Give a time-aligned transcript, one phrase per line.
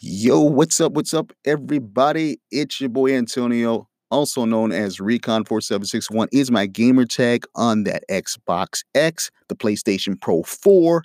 [0.00, 0.92] Yo, what's up?
[0.92, 2.40] What's up, everybody?
[2.50, 8.82] It's your boy Antonio, also known as Recon4761, is my gamer tag on that Xbox
[8.96, 11.04] X, the PlayStation Pro 4,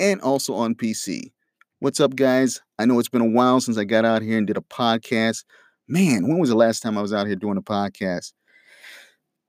[0.00, 1.32] and also on PC.
[1.78, 2.60] What's up, guys?
[2.78, 5.44] I know it's been a while since I got out here and did a podcast.
[5.88, 8.34] Man, when was the last time I was out here doing a podcast?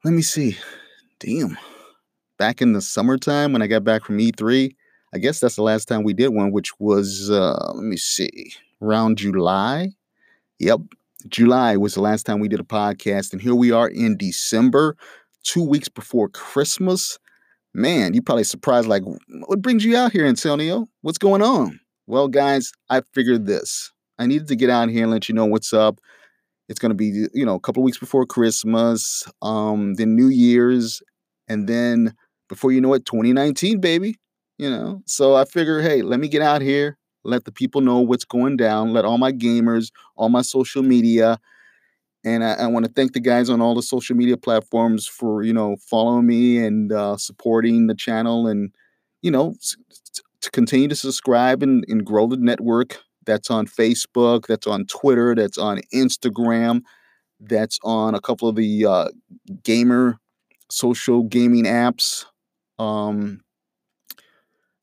[0.06, 0.58] Let me see.
[1.20, 1.58] Damn.
[2.40, 4.74] Back in the summertime when I got back from E3.
[5.14, 8.54] I guess that's the last time we did one, which was, uh, let me see,
[8.82, 9.90] around July.
[10.60, 10.80] Yep,
[11.28, 13.34] July was the last time we did a podcast.
[13.34, 14.96] And here we are in December,
[15.44, 17.20] two weeks before Christmas.
[17.74, 19.04] Man, you probably surprised, like,
[19.48, 20.88] what brings you out here, Antonio?
[21.02, 21.80] What's going on?
[22.08, 23.92] Well, guys, I figured this.
[24.18, 26.00] I needed to get out here and let you know what's up.
[26.70, 31.02] It's going to be, you know, a couple weeks before Christmas, um, then New Year's,
[31.50, 32.14] and then
[32.48, 34.16] before you know it, 2019, baby
[34.62, 35.02] you know.
[35.08, 38.58] So I figure, hey, let me get out here, let the people know what's going
[38.58, 41.40] down, let all my gamers, all my social media,
[42.24, 45.42] and I, I want to thank the guys on all the social media platforms for
[45.42, 48.72] you know following me and uh, supporting the channel, and
[49.24, 49.56] you know
[50.42, 53.00] to continue to subscribe and, and grow the network.
[53.26, 56.82] That's on Facebook, that's on Twitter, that's on Instagram,
[57.40, 59.10] that's on a couple of the uh,
[59.64, 60.20] gamer
[60.70, 62.26] social gaming apps.
[62.78, 63.42] Um,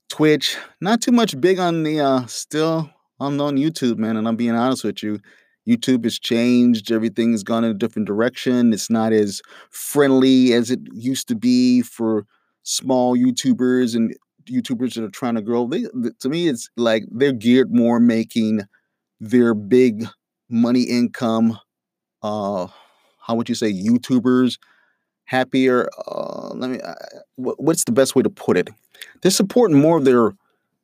[0.09, 4.37] Twitch, not too much big on the uh still I'm on YouTube, man, and I'm
[4.37, 5.19] being honest with you.
[5.69, 8.73] YouTube has changed, everything's gone in a different direction.
[8.73, 12.25] It's not as friendly as it used to be for
[12.63, 14.15] small YouTubers and
[14.51, 15.67] YouTubers that are trying to grow.
[15.67, 15.85] They,
[16.21, 18.63] to me, it's like they're geared more making
[19.21, 20.07] their big
[20.49, 21.59] money income.
[22.23, 22.69] Uh,
[23.21, 24.59] how would you say YouTubers
[25.29, 25.89] happier?
[26.07, 26.81] Uh, let me.
[26.81, 26.95] Uh,
[27.37, 28.69] what's the best way to put it?
[29.23, 30.33] they're supporting more of their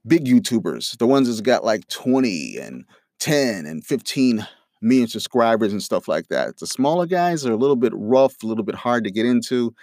[0.06, 2.84] big YouTubers, the ones that's got like 20 and
[3.20, 4.46] 10 and 15
[4.82, 6.58] million subscribers and stuff like that.
[6.58, 9.74] The smaller guys are a little bit rough, a little bit hard to get into.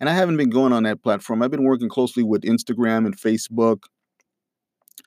[0.00, 1.42] And I haven't been going on that platform.
[1.42, 3.84] I've been working closely with Instagram and Facebook.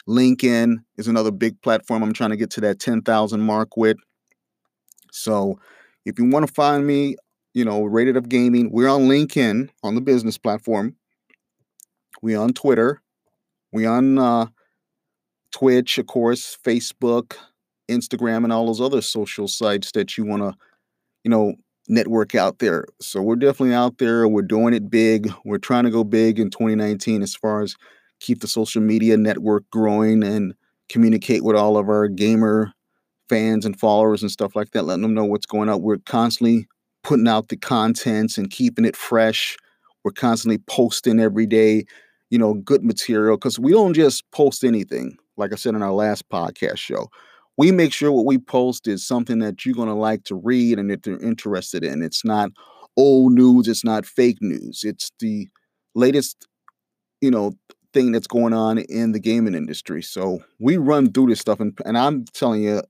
[0.08, 3.98] LinkedIn is another big platform I'm trying to get to that 10,000 mark with.
[5.12, 5.60] So
[6.06, 7.16] if you want to find me,
[7.54, 10.96] you know, Rated F Gaming, we're on LinkedIn on the business platform.
[12.22, 13.02] We on Twitter.
[13.72, 14.48] We on uh,
[15.52, 17.36] Twitch, of course, Facebook,
[17.90, 20.56] Instagram, and all those other social sites that you want to,
[21.24, 21.54] you know,
[21.88, 22.86] network out there.
[23.02, 24.28] So we're definitely out there.
[24.28, 25.34] We're doing it big.
[25.44, 27.76] We're trying to go big in 2019 as far as
[28.20, 30.54] keep the social media network growing and
[30.88, 32.74] communicate with all of our gamer
[33.28, 35.82] fans and followers and stuff like that, letting them know what's going on.
[35.82, 36.68] We're constantly
[37.04, 39.58] putting out the contents and keeping it fresh.
[40.04, 41.86] We're constantly posting every day
[42.30, 45.18] you know, good material because we don't just post anything.
[45.38, 47.10] Like I said in our last podcast show,
[47.58, 50.80] we make sure what we post is something that you're going to like to read
[50.80, 52.02] and that you're interested in.
[52.02, 52.52] It's not
[52.98, 54.82] old news, it's not fake news.
[54.84, 55.48] It's the
[55.96, 56.48] latest,
[57.22, 57.54] you know,
[57.94, 60.04] thing that's going on in the gaming industry.
[60.04, 62.84] So we run through this stuff, and, and I'm telling you,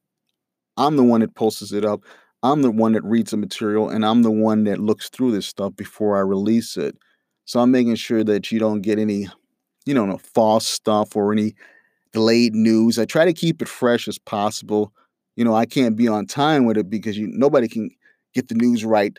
[0.75, 2.01] I'm the one that posts it up.
[2.41, 5.45] I'm the one that reads the material, and I'm the one that looks through this
[5.45, 6.95] stuff before I release it.
[7.45, 9.27] So I'm making sure that you don't get any,
[9.85, 11.55] you know, no false stuff or any
[12.13, 12.97] delayed news.
[12.97, 14.93] I try to keep it fresh as possible.
[15.35, 17.89] You know, I can't be on time with it because you nobody can
[18.33, 19.17] get the news right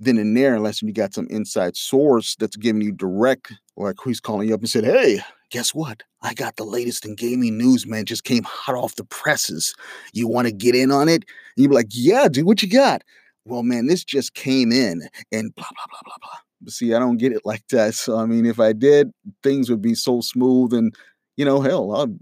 [0.00, 4.20] then and there unless you got some inside source that's giving you direct, like who's
[4.20, 5.20] calling you up and said, Hey,
[5.50, 6.02] guess what?
[6.22, 8.04] I got the latest in gaming news, man.
[8.04, 9.74] Just came hot off the presses.
[10.12, 11.24] You want to get in on it?
[11.24, 11.24] And
[11.56, 13.02] you'd be like, Yeah, dude, what you got?
[13.44, 16.38] Well, man, this just came in and blah, blah, blah, blah, blah.
[16.60, 17.94] But see, I don't get it like that.
[17.94, 20.94] So I mean, if I did, things would be so smooth, and
[21.36, 22.18] you know, hell, I'd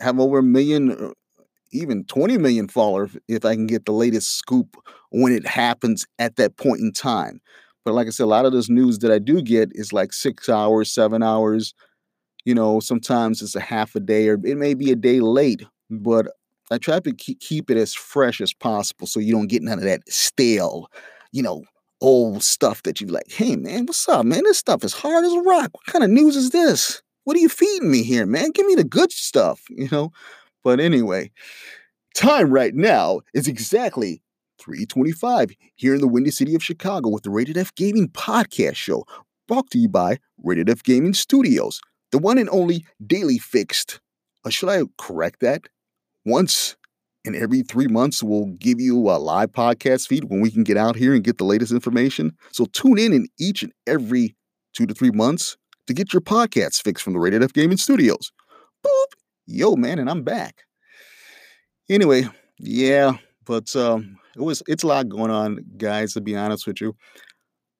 [0.00, 1.12] have over a million, uh,
[1.72, 4.76] even 20 million followers if I can get the latest scoop
[5.10, 7.40] when it happens at that point in time.
[7.84, 10.12] But like I said, a lot of this news that I do get is like
[10.12, 11.72] six hours, seven hours.
[12.46, 15.64] You know, sometimes it's a half a day or it may be a day late,
[15.90, 16.28] but
[16.70, 19.84] I try to keep it as fresh as possible so you don't get none of
[19.84, 20.88] that stale,
[21.32, 21.64] you know,
[22.00, 24.44] old stuff that you like, hey man, what's up, man?
[24.44, 25.70] This stuff is hard as a rock.
[25.72, 27.02] What kind of news is this?
[27.24, 28.52] What are you feeding me here, man?
[28.52, 30.12] Give me the good stuff, you know?
[30.62, 31.32] But anyway,
[32.14, 34.22] time right now is exactly
[34.60, 39.04] 325 here in the Windy City of Chicago with the Rated F Gaming Podcast Show,
[39.48, 41.80] brought to you by Rated F Gaming Studios,
[42.12, 44.00] the one and only daily fixed.
[44.44, 45.68] Or should I correct that?
[46.24, 46.76] Once
[47.24, 50.76] and every three months we'll give you a live podcast feed when we can get
[50.76, 52.32] out here and get the latest information.
[52.52, 54.36] So tune in in each and every
[54.72, 55.56] two to three months
[55.86, 58.32] to get your podcasts fixed from the Rated F Gaming Studios.
[58.84, 59.06] Boop!
[59.46, 60.62] Yo, man, and I'm back.
[61.88, 62.28] Anyway,
[62.58, 63.12] yeah,
[63.44, 66.14] but um, it was it's a lot going on, guys.
[66.14, 66.96] To be honest with you,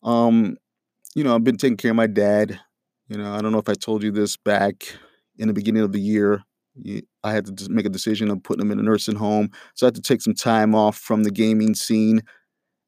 [0.02, 0.56] um,
[1.14, 2.60] you know, I've been taking care of my dad.
[3.08, 4.84] You know, I don't know if I told you this back
[5.38, 6.42] in the beginning of the year.
[7.24, 9.88] I had to make a decision of putting him in a nursing home, so I
[9.88, 12.20] had to take some time off from the gaming scene,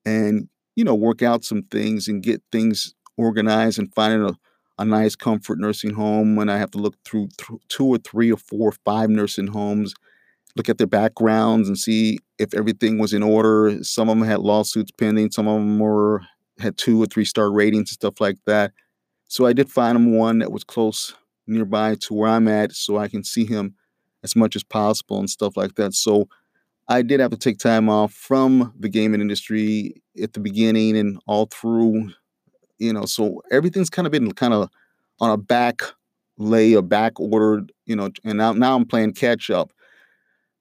[0.06, 4.35] and you know, work out some things and get things organized and finding a
[4.81, 8.32] a nice comfort nursing home when I have to look through th- two or three
[8.32, 9.94] or four or five nursing homes
[10.56, 13.82] look at their backgrounds and see if everything was in order.
[13.82, 16.23] Some of them had lawsuits pending, some of them were
[16.59, 18.73] had two or three star ratings and stuff like that.
[19.29, 21.15] So I did find him one that was close
[21.47, 23.75] nearby to where I'm at so I can see him
[24.25, 25.95] as much as possible and stuff like that.
[25.95, 26.29] So
[26.89, 31.21] I did have to take time off from the gaming industry at the beginning and
[31.27, 32.11] all through,
[32.79, 34.71] you know, so everything's kind of been kind of
[35.21, 35.83] on a back
[36.39, 39.73] lay, a back ordered, you know, and now, now I'm playing catch up.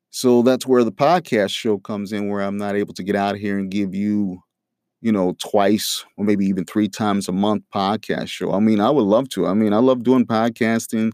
[0.10, 3.38] So that's where the podcast show comes in, where I'm not able to get out
[3.38, 4.42] here and give you,
[5.02, 8.52] you know, twice or maybe even three times a month podcast show.
[8.54, 9.48] I mean, I would love to.
[9.48, 11.12] I mean, I love doing podcasting.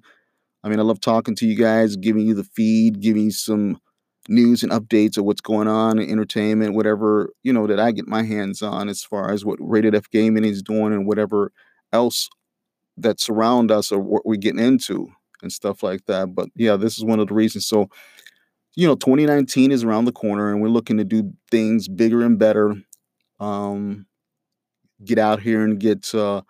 [0.63, 3.79] I mean, I love talking to you guys, giving you the feed, giving you some
[4.29, 8.07] news and updates of what's going on in entertainment, whatever, you know, that I get
[8.07, 11.51] my hands on as far as what Rated F Gaming is doing and whatever
[11.91, 12.29] else
[12.97, 16.33] that surround us or what we're getting into and stuff like that.
[16.33, 17.65] But yeah, this is one of the reasons.
[17.65, 17.89] So
[18.75, 22.39] you know, 2019 is around the corner and we're looking to do things bigger and
[22.39, 22.75] better.
[23.39, 24.05] Um,
[25.03, 26.41] get out here and get uh,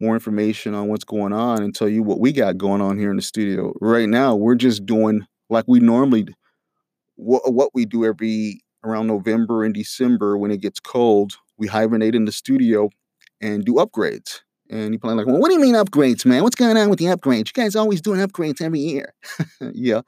[0.00, 3.10] more information on what's going on and tell you what we got going on here
[3.10, 3.72] in the studio.
[3.80, 6.26] Right now, we're just doing like we normally
[7.16, 11.32] what, what we do every around November and December when it gets cold.
[11.56, 12.90] We hibernate in the studio
[13.40, 14.40] and do upgrades.
[14.70, 16.42] And you're probably like, well, what do you mean upgrades, man?
[16.42, 17.48] What's going on with the upgrades?
[17.48, 19.14] You guys always doing upgrades every year.
[19.72, 20.02] yeah.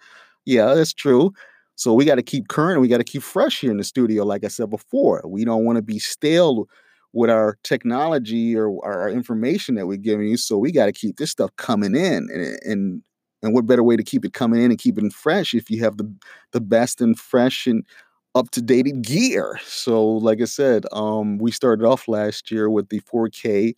[0.44, 1.32] Yeah, that's true.
[1.80, 2.82] So we got to keep current.
[2.82, 4.22] We got to keep fresh here in the studio.
[4.22, 6.68] Like I said before, we don't want to be stale
[7.14, 10.36] with our technology or our information that we're giving you.
[10.36, 13.02] So we got to keep this stuff coming in, and, and
[13.42, 15.82] and what better way to keep it coming in and keep it fresh if you
[15.82, 16.14] have the
[16.52, 17.82] the best and fresh and
[18.34, 19.58] up to date gear.
[19.64, 23.72] So like I said, um, we started off last year with the 4K.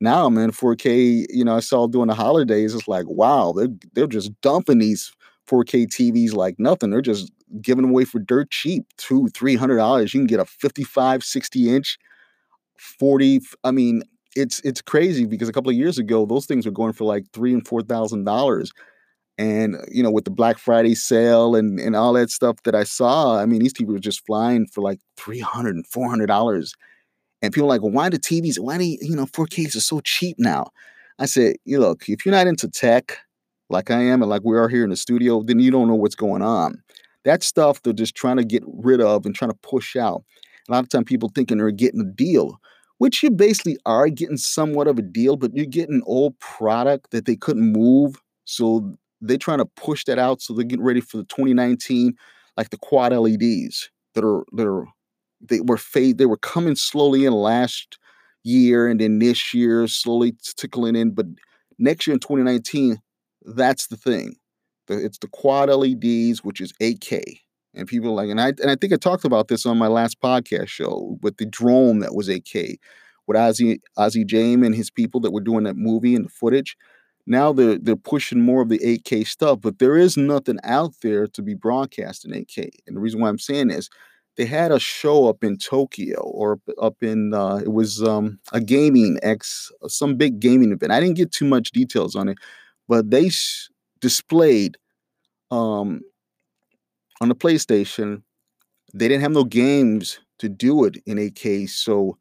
[0.00, 1.26] Now, I'm in 4K.
[1.28, 2.74] You know, I saw during the holidays.
[2.74, 5.12] It's like wow, they're they're just dumping these
[5.46, 6.90] 4K TVs like nothing.
[6.90, 10.12] They're just giving them away for dirt cheap, two, three hundred dollars.
[10.14, 11.98] You can get a 55, 60 inch,
[12.78, 13.40] 40.
[13.64, 14.02] I mean,
[14.34, 17.24] it's it's crazy because a couple of years ago, those things were going for like
[17.32, 18.72] three and four thousand dollars.
[19.38, 22.74] And uh, you know, with the Black Friday sale and and all that stuff that
[22.74, 26.74] I saw, I mean, these TVs were just flying for like 300 and 400 dollars.
[27.42, 30.00] And people like, well, why the TVs, why do you, you know, 4Ks are so
[30.00, 30.68] cheap now?
[31.18, 33.18] I said, you look, if you're not into tech,
[33.68, 35.94] like I am and like we are here in the studio, then you don't know
[35.94, 36.82] what's going on.
[37.24, 40.22] That stuff they're just trying to get rid of and trying to push out.
[40.68, 42.60] A lot of time people thinking they're getting a deal,
[42.98, 47.10] which you basically are getting somewhat of a deal, but you're getting an old product
[47.10, 48.16] that they couldn't move.
[48.44, 52.14] So they're trying to push that out so they're getting ready for the 2019,
[52.56, 54.86] like the quad LEDs that are that are
[55.40, 57.98] they were fade, they were coming slowly in last
[58.42, 61.10] year and then this year slowly tickling in.
[61.10, 61.26] But
[61.78, 62.98] next year in 2019,
[63.46, 64.36] that's the thing.
[64.88, 67.40] It's the quad LEDs, which is 8K.
[67.74, 70.20] And people like, and I and I think I talked about this on my last
[70.20, 72.76] podcast show with the drone that was 8K,
[73.26, 76.76] with Ozzy Ozzy James and his people that were doing that movie and the footage.
[77.26, 81.26] Now they're they're pushing more of the 8K stuff, but there is nothing out there
[81.26, 82.70] to be broadcast in 8K.
[82.86, 83.90] And the reason why I'm saying is
[84.36, 88.60] they had a show up in Tokyo or up in uh, it was um, a
[88.60, 90.92] gaming X some big gaming event.
[90.92, 92.38] I didn't get too much details on it,
[92.88, 93.68] but they sh-
[94.00, 94.76] displayed
[95.50, 96.00] um,
[97.20, 98.22] on the PlayStation.
[98.94, 102.18] They didn't have no games to do it in 8K, so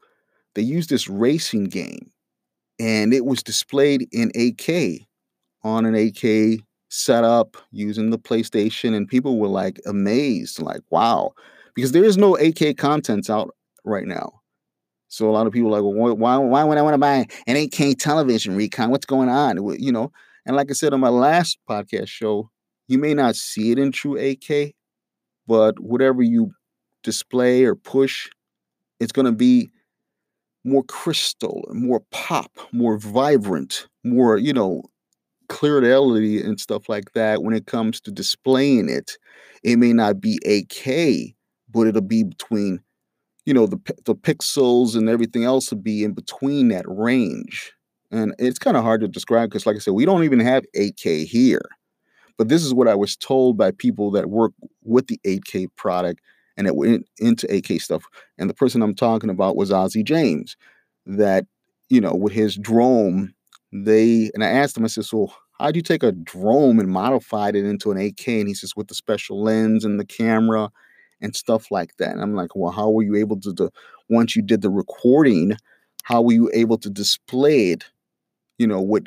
[0.56, 2.12] they used this racing game,
[2.80, 5.06] and it was displayed in 8K
[5.64, 11.34] on an 8K setup using the PlayStation, and people were like amazed, like wow,
[11.76, 14.42] because there is no 8K contents out right now.
[15.08, 17.56] So a lot of people like, well, why, why would I want to buy an
[17.56, 18.90] 8K television recon?
[18.90, 19.58] What's going on?
[19.80, 20.12] You know,
[20.46, 22.50] and like I said on my last podcast show,
[22.88, 24.76] you may not see it in true 8K,
[25.48, 26.52] but whatever you
[27.04, 28.30] display or push,
[29.00, 29.70] it's going to be
[30.64, 34.84] more crystal, more pop, more vibrant, more, you know,
[35.50, 39.18] clarity and stuff like that when it comes to displaying it.
[39.64, 41.36] It may not be 8K,
[41.74, 42.82] but it'll be between,
[43.46, 47.74] you know, the, the pixels and everything else will be in between that range.
[48.12, 50.64] And it's kind of hard to describe because, like I said, we don't even have
[50.76, 51.62] 8K here.
[52.38, 54.52] But this is what I was told by people that work
[54.84, 56.22] with the 8K product
[56.58, 58.04] and it went into 8K stuff.
[58.38, 60.56] And the person I'm talking about was Ozzy James,
[61.06, 61.46] that,
[61.90, 63.34] you know, with his drone,
[63.72, 67.56] they, and I asked him, I said, so how'd you take a drone and modified
[67.56, 68.40] it into an 8K?
[68.40, 70.70] And he says, with the special lens and the camera
[71.22, 72.12] and stuff like that.
[72.12, 73.72] And I'm like, well, how were you able to, to
[74.10, 75.58] once you did the recording,
[76.04, 77.86] how were you able to display it?
[78.58, 79.04] You know, what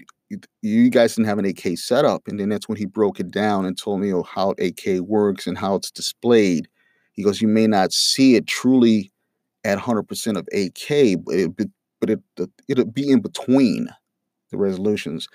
[0.62, 2.28] you guys didn't have an 8K setup.
[2.28, 5.46] And then that's when he broke it down and told me oh, how 8K works
[5.46, 6.68] and how it's displayed.
[7.12, 9.10] He goes, you may not see it truly
[9.64, 12.20] at 100% of 8K, but it, but it,
[12.68, 13.88] it'll be in between
[14.50, 15.28] the resolutions.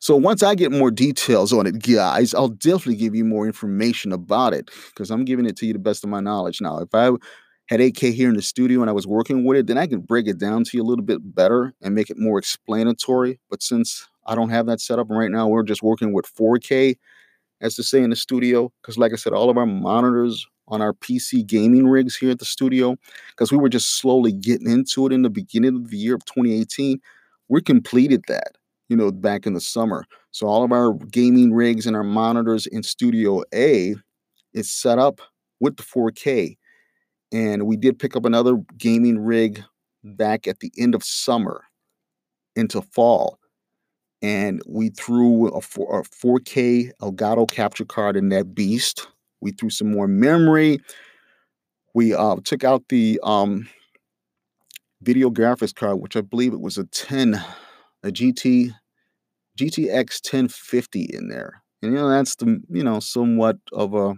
[0.00, 4.12] So once I get more details on it, guys, I'll definitely give you more information
[4.12, 6.60] about it because I'm giving it to you the best of my knowledge.
[6.60, 7.10] Now, if I
[7.70, 10.06] had 8K here in the studio and I was working with it, then I could
[10.06, 13.40] break it down to you a little bit better and make it more explanatory.
[13.48, 16.96] But since I don't have that set up right now, we're just working with 4K,
[17.62, 18.72] as to say in the studio.
[18.82, 22.40] Because, like I said, all of our monitors on our PC gaming rigs here at
[22.40, 22.96] the studio,
[23.30, 26.24] because we were just slowly getting into it in the beginning of the year of
[26.26, 27.00] 2018,
[27.48, 28.56] we completed that
[28.90, 30.04] you know, back in the summer.
[30.32, 33.94] So all of our gaming rigs and our monitors in Studio A
[34.52, 35.20] is set up
[35.60, 36.56] with the 4K.
[37.32, 39.62] And we did pick up another gaming rig
[40.02, 41.64] back at the end of summer
[42.56, 43.38] into fall.
[44.22, 49.06] And we threw a, 4, a 4K Elgato capture card in that beast.
[49.40, 50.80] We threw some more memory.
[51.94, 53.68] We uh, took out the um,
[55.00, 57.42] video graphics card, which I believe it was a 10,
[58.02, 58.74] a GT
[59.58, 61.62] GTX 1050 in there.
[61.82, 64.14] And you know, that's the, you know, somewhat of a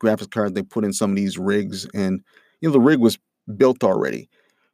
[0.00, 1.86] graphics card they put in some of these rigs.
[1.94, 2.20] And,
[2.60, 3.18] you know, the rig was
[3.56, 4.28] built already.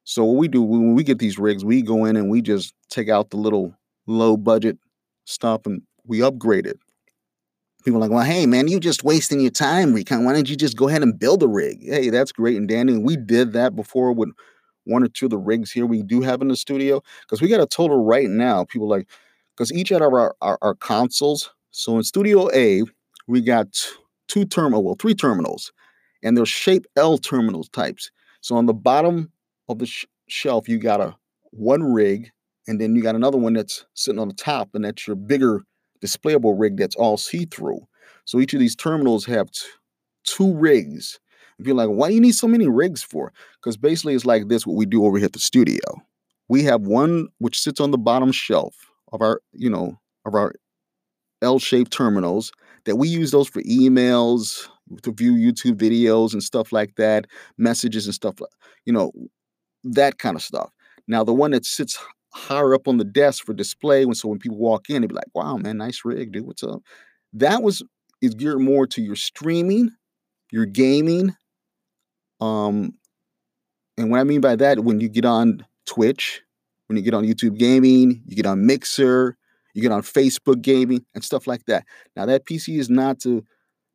[0.04, 2.74] So what we do when we get these rigs, we go in and we just
[2.90, 3.74] take out the little
[4.06, 4.78] low budget
[5.24, 6.78] stuff and we upgrade it.
[7.84, 10.24] People are like, well, hey man, you just wasting your time, Recon.
[10.24, 11.82] Why don't you just go ahead and build a rig?
[11.82, 12.94] Hey, that's great and dandy.
[12.94, 14.30] And we did that before with
[14.84, 17.02] one or two of the rigs here we do have in the studio.
[17.22, 18.64] Because we got a total right now.
[18.64, 19.08] People like,
[19.56, 22.82] because each out of our, our, our consoles, so in Studio A,
[23.26, 23.88] we got
[24.28, 25.72] two terminal, oh, well, three terminals,
[26.22, 28.10] and they're shape L terminal types.
[28.40, 29.30] So on the bottom
[29.68, 31.16] of the sh- shelf, you got a
[31.50, 32.30] one rig,
[32.66, 35.62] and then you got another one that's sitting on the top, and that's your bigger
[36.04, 37.80] displayable rig that's all see-through.
[38.24, 39.66] So each of these terminals have t-
[40.24, 41.18] two rigs.
[41.58, 43.32] If you're like, why do you need so many rigs for?
[43.60, 45.80] Because basically it's like this, what we do over here at the studio.
[46.48, 48.74] We have one which sits on the bottom shelf
[49.12, 50.52] of our, you know, of our
[51.42, 52.52] L-shaped terminals
[52.86, 54.68] that we use those for emails,
[55.02, 57.26] to view YouTube videos and stuff like that,
[57.58, 58.36] messages and stuff,
[58.86, 59.12] you know,
[59.84, 60.70] that kind of stuff.
[61.08, 61.98] Now, the one that sits
[62.34, 65.14] higher up on the desk for display, when so when people walk in, they be
[65.14, 66.46] like, "Wow, man, nice rig, dude.
[66.46, 66.82] What's up?"
[67.32, 67.82] That was
[68.22, 69.90] is geared more to your streaming,
[70.52, 71.34] your gaming,
[72.40, 72.92] um,
[73.98, 76.42] and what I mean by that, when you get on Twitch,
[76.86, 79.36] when you get on YouTube gaming, you get on Mixer,
[79.76, 81.84] you get on Facebook gaming and stuff like that.
[82.16, 83.44] Now that PC is not to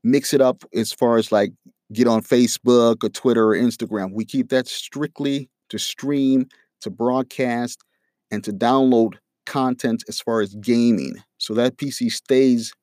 [0.04, 1.54] mix it up as far as like
[1.92, 4.14] get on Facebook or Twitter or Instagram.
[4.14, 6.46] We keep that strictly to stream,
[6.82, 7.84] to broadcast,
[8.30, 9.16] and to download
[9.48, 11.16] content as far as gaming.
[11.40, 12.74] So that PC stays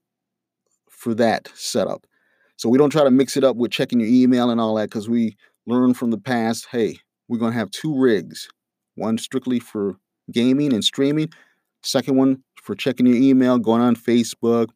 [0.90, 2.05] for that setup.
[2.57, 4.90] So we don't try to mix it up with checking your email and all that
[4.90, 5.37] because we
[5.69, 8.49] learned from the past hey, we're going to have two rigs
[8.97, 9.95] one strictly for
[10.33, 11.28] gaming and streaming.
[11.85, 14.68] Second one for checking your email, going on Facebook,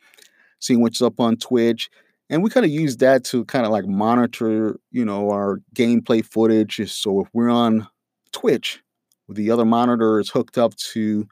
[0.61, 1.91] seeing what's up on Twitch.
[2.31, 6.25] And we kind of use that to kind of like monitor, you know, our gameplay
[6.25, 6.81] footage.
[6.91, 7.87] So if we're on
[8.33, 8.81] Twitch,
[9.29, 11.29] the other monitor is hooked up to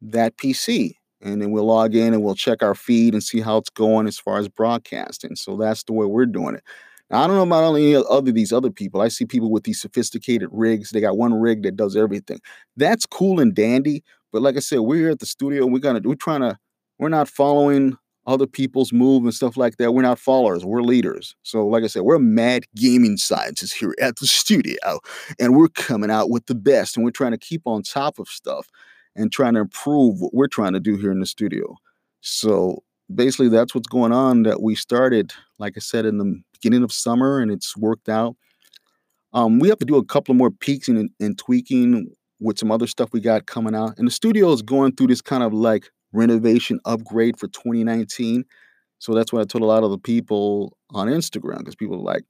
[0.00, 0.92] that PC.
[1.22, 4.06] And then we'll log in and we'll check our feed and see how it's going
[4.06, 5.34] as far as broadcasting.
[5.34, 6.62] So that's the way we're doing it.
[7.10, 9.00] Now, I don't know about any other these other people.
[9.00, 10.90] I see people with these sophisticated rigs.
[10.90, 12.38] They got one rig that does everything.
[12.76, 14.04] That's cool and dandy.
[14.32, 15.66] But like I said, we're here at the studio.
[15.66, 16.58] We're gonna we're trying to
[16.98, 17.96] we're not following
[18.26, 19.92] other people's move and stuff like that.
[19.92, 20.64] We're not followers.
[20.64, 21.34] We're leaders.
[21.42, 25.00] So like I said, we're mad gaming scientists here at the studio,
[25.38, 26.96] and we're coming out with the best.
[26.96, 28.68] And we're trying to keep on top of stuff
[29.16, 31.76] and trying to improve what we're trying to do here in the studio.
[32.20, 32.82] So
[33.14, 36.92] basically that's what's going on that we started like i said in the beginning of
[36.92, 38.36] summer and it's worked out
[39.32, 42.10] um, we have to do a couple more peaks and, and tweaking
[42.40, 43.98] with some other stuff we got coming out.
[43.98, 48.44] And the studio is going through this kind of like renovation upgrade for 2019
[48.98, 52.14] so that's what i told a lot of the people on instagram because people are
[52.14, 52.24] like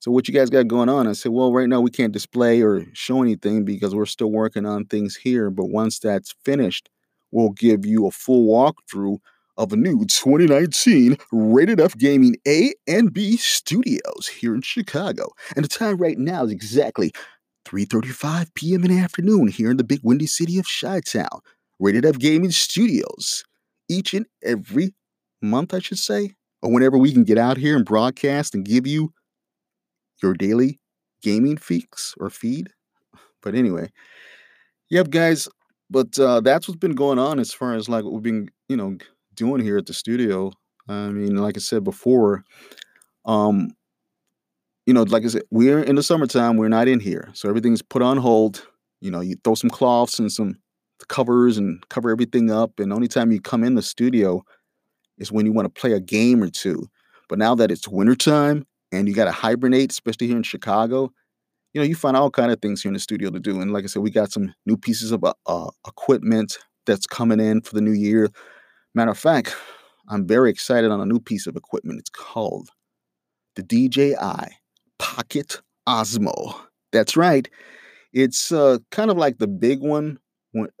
[0.00, 1.08] so what you guys got going on?
[1.08, 4.64] I said well right now we can't display or show anything because we're still working
[4.64, 6.88] on things here but once that's finished
[7.32, 9.18] we'll give you a full walkthrough
[9.56, 15.30] of the new 2019 Rated F Gaming A and B studios here in Chicago.
[15.56, 17.10] And the time right now is exactly
[17.68, 18.84] 3:35 p.m.
[18.84, 21.40] in the afternoon here in the big windy city of Chi-Town.
[21.78, 23.44] Rated F Gaming Studios.
[23.88, 24.94] Each and every
[25.42, 28.86] month, I should say, or whenever we can get out here and broadcast and give
[28.86, 29.12] you
[30.22, 30.80] your daily
[31.22, 32.70] gaming fix or feed.
[33.42, 33.90] But anyway,
[34.90, 35.48] yep, guys.
[35.90, 38.76] But uh, that's what's been going on as far as like what we've been, you
[38.76, 38.96] know,
[39.34, 40.52] doing here at the studio.
[40.88, 42.44] I mean, like I said before,
[43.24, 43.70] um,
[44.88, 46.56] you know, like I said, we're in the summertime.
[46.56, 48.66] We're not in here, so everything's put on hold.
[49.02, 50.56] You know, you throw some cloths and some
[51.10, 52.80] covers and cover everything up.
[52.80, 54.42] And only time you come in the studio
[55.18, 56.88] is when you want to play a game or two.
[57.28, 61.12] But now that it's wintertime and you got to hibernate, especially here in Chicago,
[61.74, 63.60] you know, you find all kind of things here in the studio to do.
[63.60, 67.40] And like I said, we got some new pieces of uh, uh equipment that's coming
[67.40, 68.30] in for the new year.
[68.94, 69.54] Matter of fact,
[70.08, 72.00] I'm very excited on a new piece of equipment.
[72.00, 72.70] It's called
[73.54, 74.56] the DJI
[74.98, 76.54] Pocket Osmo.
[76.92, 77.48] That's right.
[78.12, 80.18] It's uh, kind of like the big one,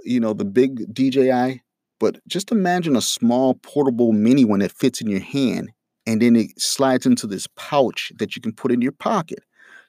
[0.04, 1.62] you know, the big DJI,
[2.00, 5.70] but just imagine a small portable mini one that fits in your hand
[6.06, 9.40] and then it slides into this pouch that you can put in your pocket.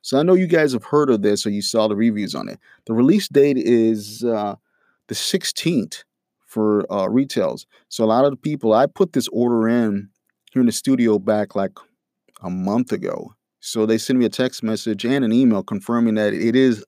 [0.02, 2.50] So I know you guys have heard of this or you saw the reviews on
[2.50, 2.60] it.
[2.86, 4.56] The release date is uh,
[5.08, 6.04] the 16th
[6.46, 7.66] for uh, retails.
[7.90, 10.10] So a lot of the people, I put this order in
[10.52, 11.78] here in the studio back like
[12.42, 13.34] a month ago.
[13.60, 16.84] So they sent me a text message and an email confirming that it is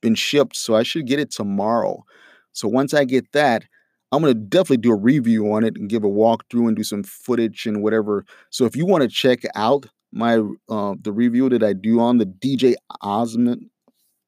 [0.00, 0.56] been shipped.
[0.56, 2.04] So I should get it tomorrow.
[2.52, 3.64] So once I get that,
[4.12, 7.02] I'm gonna definitely do a review on it and give a walkthrough and do some
[7.02, 8.24] footage and whatever.
[8.50, 12.18] So if you want to check out my uh, the review that I do on
[12.18, 13.58] the DJ Osmo,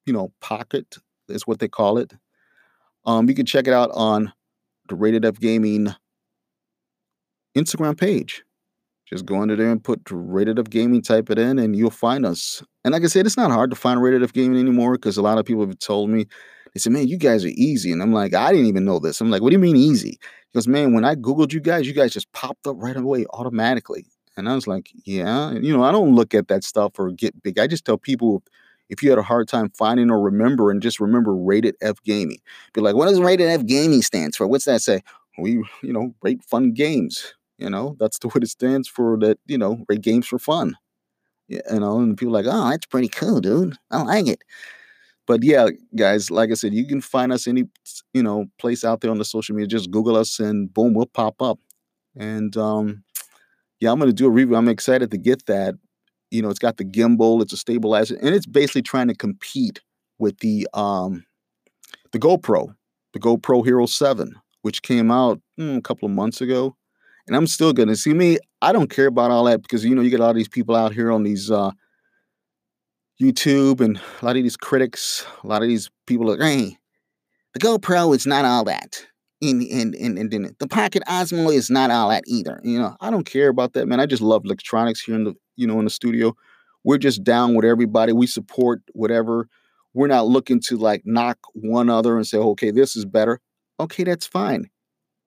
[0.04, 0.96] you know, Pocket
[1.28, 2.12] is what they call it.
[3.04, 4.32] Um, you can check it out on
[4.88, 5.94] the Rated F Gaming
[7.56, 8.42] Instagram page.
[9.08, 12.26] Just go under there and put Rated F Gaming, type it in, and you'll find
[12.26, 12.62] us.
[12.84, 15.22] And like I said, it's not hard to find Rated F Gaming anymore because a
[15.22, 16.26] lot of people have told me,
[16.74, 17.90] they said, man, you guys are easy.
[17.90, 19.20] And I'm like, I didn't even know this.
[19.20, 20.18] I'm like, what do you mean easy?
[20.52, 24.04] Because, man, when I Googled you guys, you guys just popped up right away automatically.
[24.36, 25.52] And I was like, yeah.
[25.52, 27.58] You know, I don't look at that stuff or get big.
[27.58, 28.42] I just tell people
[28.88, 32.38] if you had a hard time finding or remembering, just remember Rated F Gaming.
[32.74, 34.46] Be like, what does Rated F Gaming stands for?
[34.46, 35.02] What's that say?
[35.38, 37.34] We, you know, rate fun games.
[37.58, 39.18] You know, that's the what it stands for.
[39.18, 40.76] That you know, rate games for fun.
[41.48, 43.76] You know, and people like, oh, that's pretty cool, dude.
[43.90, 44.42] I like it.
[45.26, 47.64] But yeah, guys, like I said, you can find us any
[48.14, 49.68] you know place out there on the social media.
[49.68, 51.58] Just Google us, and boom, we'll pop up.
[52.16, 53.04] And um,
[53.80, 54.56] yeah, I'm gonna do a review.
[54.56, 55.74] I'm excited to get that
[56.30, 59.80] you know, it's got the gimbal, it's a stabilizer, and it's basically trying to compete
[60.18, 61.24] with the um
[62.12, 62.74] the GoPro,
[63.12, 66.76] the GoPro Hero 7, which came out mm, a couple of months ago.
[67.28, 68.38] And I'm still gonna see me.
[68.60, 70.48] I don't care about all that because you know you get a lot of these
[70.48, 71.70] people out here on these uh
[73.20, 76.78] YouTube and a lot of these critics, a lot of these people are, hey,
[77.52, 79.04] the GoPro is not all that.
[79.42, 82.60] And, and, and, and, the Pocket Osmo is not all that either.
[82.64, 84.00] You know, I don't care about that, man.
[84.00, 86.34] I just love electronics here in the you know, in the studio.
[86.84, 88.12] We're just down with everybody.
[88.12, 89.48] We support whatever.
[89.92, 93.40] We're not looking to like knock one other and say, okay, this is better.
[93.80, 94.70] Okay, that's fine.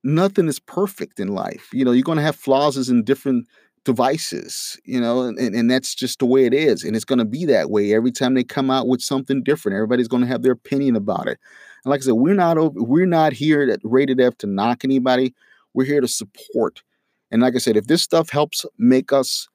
[0.03, 1.69] Nothing is perfect in life.
[1.73, 3.47] You know, you're going to have flaws in different
[3.83, 6.83] devices, you know, and, and that's just the way it is.
[6.83, 9.75] And it's going to be that way every time they come out with something different.
[9.75, 11.39] Everybody's going to have their opinion about it.
[11.83, 15.33] And like I said, we're not we're not here at Rated F to knock anybody.
[15.73, 16.83] We're here to support.
[17.31, 19.47] And like I said, if this stuff helps make us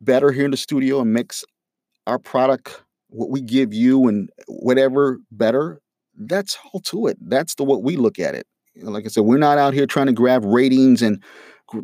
[0.00, 1.44] better here in the studio and makes
[2.06, 5.80] our product what we give you and whatever better
[6.16, 9.38] that's all to it that's the what we look at it like i said we're
[9.38, 11.22] not out here trying to grab ratings and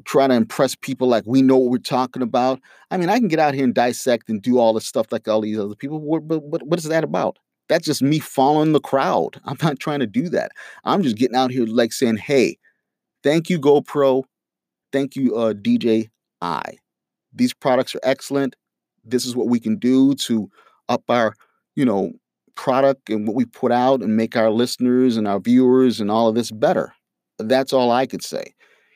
[0.05, 2.61] try to impress people like we know what we're talking about.
[2.91, 5.29] I mean i can get out here and dissect and do all the stuff like
[5.29, 7.39] all these other people but, what is that about?
[7.69, 9.41] That's just me following the crowd.
[9.45, 10.53] I'm not trying to do that.
[10.85, 12.59] I'm just getting out here like saying hey
[13.23, 14.25] thank you gopro.
[14.93, 16.09] Thank you uh dji
[17.33, 18.57] these products are excellent.
[19.05, 20.51] This is what we can do to
[20.89, 21.35] up our,
[21.77, 22.13] you know,
[22.57, 26.29] product and what we put out and make our listeners and our viewers and all
[26.29, 26.95] of this better.
[27.39, 28.55] That's all I could say.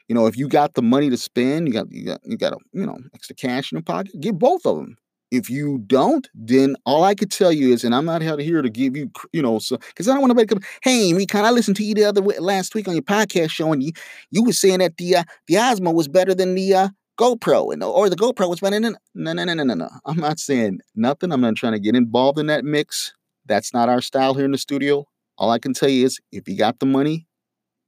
[0.09, 2.53] You know, if you got the money to spend, you got you got you got
[2.53, 4.96] a you know extra cash in your pocket, get both of them.
[5.31, 8.68] If you don't, then all I could tell you is, and I'm not here to
[8.68, 10.61] give you, you know, so because I don't want to come.
[10.83, 13.73] Hey, Recon, I listened to you the other way, last week on your podcast show,
[13.73, 13.92] and you
[14.33, 16.88] you were saying that the uh, the Osmo was better than the uh,
[17.20, 19.90] GoPro and or the GoPro was better than no no no no no no.
[20.07, 21.33] I'm not saying nothing.
[21.33, 23.12] I'm not trying to get involved in that mix.
[23.51, 25.07] That's not our style here in the studio.
[25.37, 27.27] All I can tell you is if you got the money,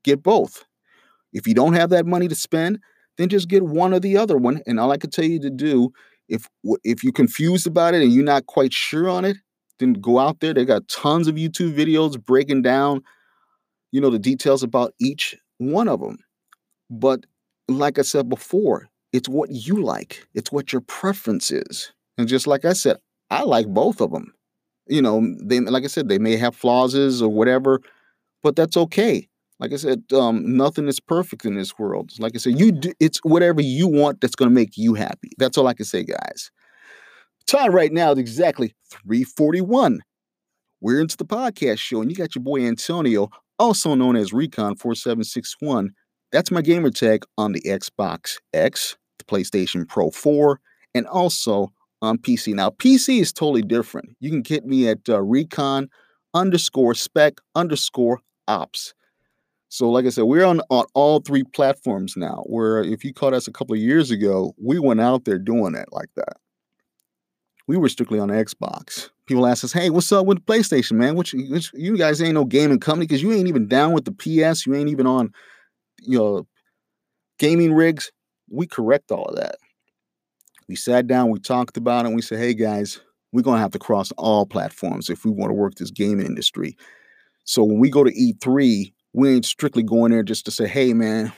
[0.02, 0.64] get both.
[1.32, 2.80] If you don't have that money to spend,
[3.16, 4.60] then just get one or the other one.
[4.66, 5.92] And all I can tell you to do,
[6.28, 6.48] if
[6.82, 9.36] if you're confused about it and you're not quite sure on it,
[9.78, 10.52] then go out there.
[10.52, 13.02] They got tons of YouTube videos breaking down,
[13.92, 16.18] you know, the details about each one of them.
[16.90, 17.24] But
[17.68, 20.26] like I said before, it's what you like.
[20.34, 21.92] It's what your preference is.
[22.18, 22.96] And just like I said,
[23.30, 24.32] I like both of them.
[24.86, 27.80] You know, they like I said, they may have flaws or whatever,
[28.42, 29.28] but that's okay.
[29.62, 32.10] Like I said, um, nothing is perfect in this world.
[32.18, 35.30] Like I said, you do, it's whatever you want that's going to make you happy.
[35.38, 36.50] That's all I can say, guys.
[37.46, 40.02] Time right now is exactly 341.
[40.80, 45.90] We're into the podcast show, and you got your boy Antonio, also known as Recon4761.
[46.32, 50.58] That's my gamer tag on the Xbox X, the PlayStation Pro 4,
[50.94, 52.52] and also on PC.
[52.54, 54.16] Now, PC is totally different.
[54.20, 55.88] You can get me at uh, Recon
[56.34, 58.92] underscore spec underscore ops.
[59.68, 62.42] So, like I said, we're on, on all three platforms now.
[62.46, 65.74] Where if you caught us a couple of years ago, we went out there doing
[65.74, 66.36] it like that.
[67.66, 69.08] We were strictly on Xbox.
[69.24, 71.14] People ask us, "Hey, what's up with PlayStation, man?
[71.14, 74.12] Which, which you guys ain't no gaming company because you ain't even down with the
[74.12, 74.66] PS.
[74.66, 75.32] You ain't even on,
[76.00, 76.46] you know,
[77.38, 78.10] gaming rigs."
[78.50, 79.56] We correct all of that.
[80.72, 82.98] We sat down, we talked about it, and we said, "Hey, guys,
[83.30, 86.78] we're gonna have to cross all platforms if we want to work this gaming industry."
[87.44, 90.94] So when we go to E3, we ain't strictly going there just to say, hey,
[90.94, 91.30] man,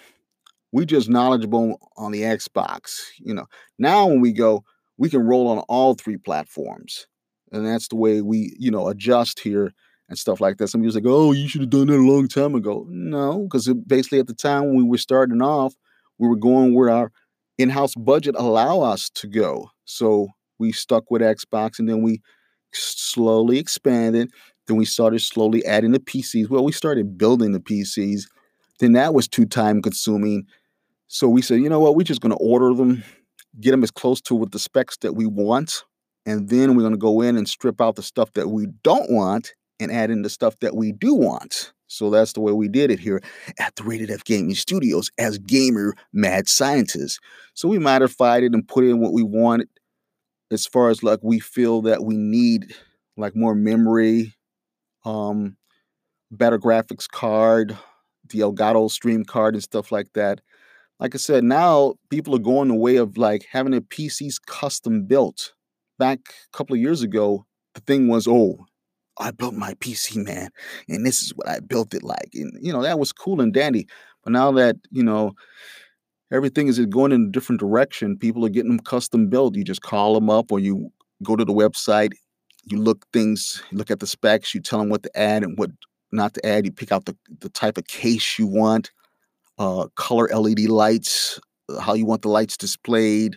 [0.70, 3.00] we just knowledgeable on the Xbox.
[3.18, 4.62] You know, now when we go,
[4.98, 7.08] we can roll on all three platforms.
[7.50, 9.72] And that's the way we, you know, adjust here
[10.08, 10.68] and stuff like that.
[10.68, 12.86] Some people's like, oh, you should have done that a long time ago.
[12.88, 15.74] No, because basically at the time when we were starting off,
[16.18, 17.10] we were going where our
[17.58, 19.70] in-house budget allow us to go.
[19.84, 22.20] So we stuck with Xbox and then we
[22.72, 24.30] slowly expanded
[24.66, 26.48] then we started slowly adding the PCs.
[26.48, 28.22] Well, we started building the PCs.
[28.80, 30.46] Then that was too time consuming.
[31.08, 31.96] So we said, you know what?
[31.96, 33.04] We're just going to order them,
[33.60, 35.84] get them as close to with the specs that we want.
[36.26, 39.10] And then we're going to go in and strip out the stuff that we don't
[39.10, 41.72] want and add in the stuff that we do want.
[41.94, 43.22] So that's the way we did it here
[43.58, 47.18] at the Rated F Gaming Studios as gamer mad scientists.
[47.54, 49.68] So we modified it and put in what we wanted
[50.50, 52.74] as far as like we feel that we need
[53.16, 54.34] like more memory
[55.04, 55.56] um,
[56.30, 57.76] better graphics card,
[58.30, 60.40] the Elgato Stream card, and stuff like that.
[61.00, 65.06] Like I said, now people are going the way of like having their PCs custom
[65.06, 65.52] built.
[65.98, 66.18] Back
[66.52, 68.66] a couple of years ago, the thing was, oh,
[69.18, 70.50] I built my PC, man,
[70.88, 72.30] and this is what I built it like.
[72.34, 73.86] And you know, that was cool and dandy.
[74.22, 75.34] But now that, you know,
[76.32, 79.54] everything is going in a different direction, people are getting them custom built.
[79.56, 80.90] You just call them up or you
[81.22, 82.12] go to the website
[82.66, 85.58] you look things, you look at the specs, you tell them what to add and
[85.58, 85.70] what
[86.12, 86.64] not to add.
[86.64, 88.90] You pick out the, the type of case you want,
[89.58, 93.36] uh, color LED lights, uh, how you want the lights displayed,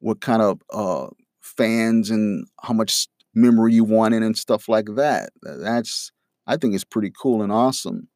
[0.00, 1.08] what kind of uh,
[1.40, 3.08] fans and how much
[3.40, 5.30] memory you want in and stuff like that.
[5.42, 6.12] That's
[6.46, 8.08] I think it's pretty cool and awesome.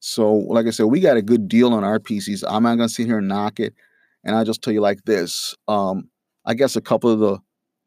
[0.00, 2.44] So, like I said, we got a good deal on our PCs.
[2.46, 3.74] I'm not gonna sit here and knock it.
[4.22, 5.54] And I just tell you like this.
[5.68, 6.10] Um,
[6.46, 7.38] I guess a couple of the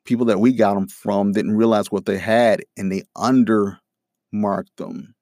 [0.05, 5.13] people that we got them from didn't realize what they had and they undermarked them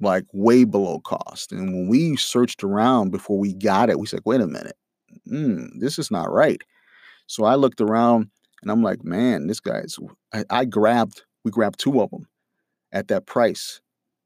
[0.00, 1.52] like way below cost.
[1.52, 4.76] And when we searched around before we got it, we said, wait a minute,
[5.28, 6.60] mm, this is not right.
[7.26, 8.28] So I looked around
[8.64, 9.98] and I'm like, man, this guy's,
[10.32, 12.26] I, I grabbed, we grabbed two of them
[12.92, 13.80] at that price.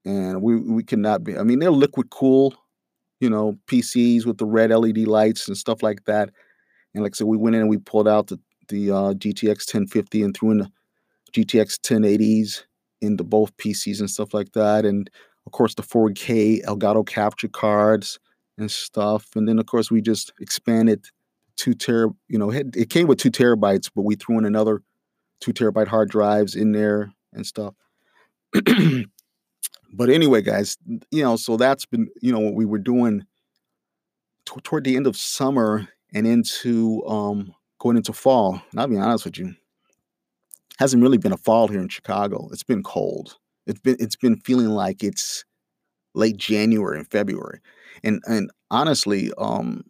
[0.05, 2.55] And we, we cannot be, I mean, they're liquid cool,
[3.21, 6.31] you know, PCs with the red LED lights and stuff like that.
[6.95, 9.75] And like I said, we went in and we pulled out the the uh, GTX
[9.75, 10.71] 1050 and threw in the
[11.33, 12.65] GTX 1080s
[13.01, 14.85] into both PCs and stuff like that.
[14.85, 15.11] And
[15.47, 18.19] of course, the 4K Elgato capture cards
[18.59, 19.29] and stuff.
[19.35, 21.07] And then, of course, we just expanded
[21.59, 24.83] two ter, you know, it, it came with two terabytes, but we threw in another
[25.41, 27.75] two terabyte hard drives in there and stuff.
[29.93, 30.79] but anyway, guys,
[31.11, 33.25] you know, so that's been, you know, what we were doing
[34.47, 38.97] t- toward the end of summer and into um, going into fall, and I'll be
[38.97, 39.55] honest with you,
[40.79, 42.49] hasn't really been a fall here in Chicago.
[42.53, 43.37] It's been cold.
[43.67, 45.45] It's been it's been feeling like it's
[46.15, 47.61] late January and February,
[48.03, 49.85] and and honestly, um,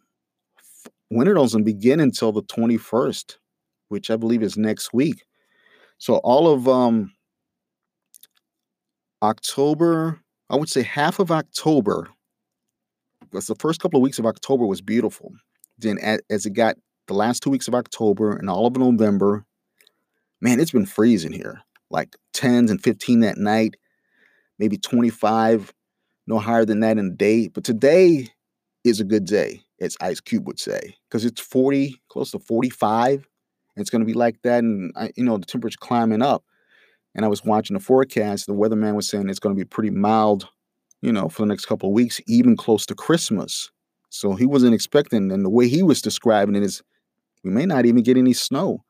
[1.09, 3.39] winter doesn't begin until the twenty first,
[3.89, 5.23] which I believe is next week.
[5.97, 7.11] So all of um,
[9.21, 12.07] October, I would say half of October,
[13.21, 15.33] because the first couple of weeks of October was beautiful.
[15.77, 15.97] Then
[16.29, 19.45] as it got the last two weeks of October and all of November,
[20.41, 21.61] man, it's been freezing here.
[21.89, 23.75] Like 10s and 15 at night,
[24.57, 25.73] maybe 25,
[26.27, 27.47] no higher than that in a day.
[27.47, 28.27] But today
[28.83, 29.61] is a good day.
[29.81, 33.13] As Ice Cube would say, because it's 40, close to 45.
[33.75, 34.63] And it's going to be like that.
[34.63, 36.43] And, I, you know, the temperature climbing up.
[37.15, 38.45] And I was watching the forecast.
[38.45, 40.47] The weatherman was saying it's going to be pretty mild,
[41.01, 43.71] you know, for the next couple of weeks, even close to Christmas.
[44.09, 45.31] So he wasn't expecting.
[45.31, 46.81] And the way he was describing it is
[47.43, 48.83] we may not even get any snow.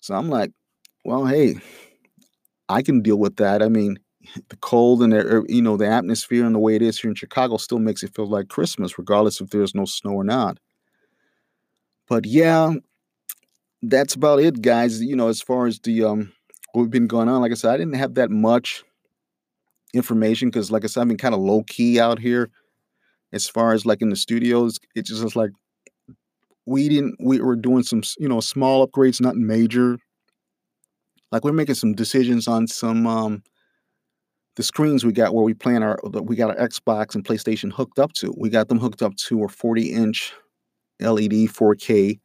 [0.00, 0.52] So I'm like,
[1.04, 1.56] well, hey,
[2.68, 3.62] I can deal with that.
[3.62, 3.98] I mean,
[4.48, 7.10] the cold and the, er, you know the atmosphere and the way it is here
[7.10, 10.58] in Chicago still makes it feel like Christmas, regardless if there's no snow or not.
[12.08, 12.74] But yeah,
[13.82, 15.02] that's about it, guys.
[15.02, 16.32] You know, as far as the um
[16.72, 18.84] what we've been going on, like I said, I didn't have that much
[19.94, 22.50] information because, like I said, I've been kind of low key out here.
[23.32, 25.50] As far as like in the studios, it's just like
[26.66, 27.16] we didn't.
[27.20, 29.98] We were doing some, you know, small upgrades, nothing major.
[31.30, 33.42] Like we're making some decisions on some um
[34.56, 37.98] the screens we got where we plan our we got our Xbox and PlayStation hooked
[37.98, 38.34] up to.
[38.36, 40.32] We got them hooked up to a 40 inch
[41.00, 42.20] LED 4K,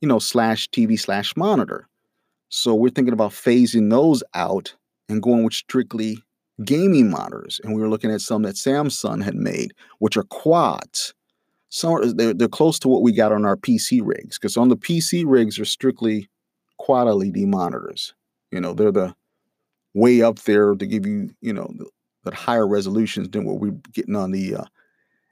[0.00, 1.88] you know, slash TV slash monitor.
[2.48, 4.74] So we're thinking about phasing those out
[5.08, 6.22] and going with strictly
[6.64, 7.60] gaming monitors.
[7.64, 11.14] And we were looking at some that Samsung had made, which are quads.
[11.68, 14.76] Some they're, they're close to what we got on our PC rigs because on the
[14.76, 16.28] PC rigs are strictly
[16.78, 18.14] quad LED monitors.
[18.52, 19.14] You know, they're the
[19.96, 21.72] way up there to give you, you know,
[22.24, 24.64] the, higher resolutions than what we're getting on the uh,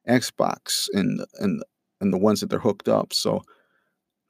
[0.09, 1.62] Xbox and and
[2.00, 3.12] and the ones that they're hooked up.
[3.12, 3.42] So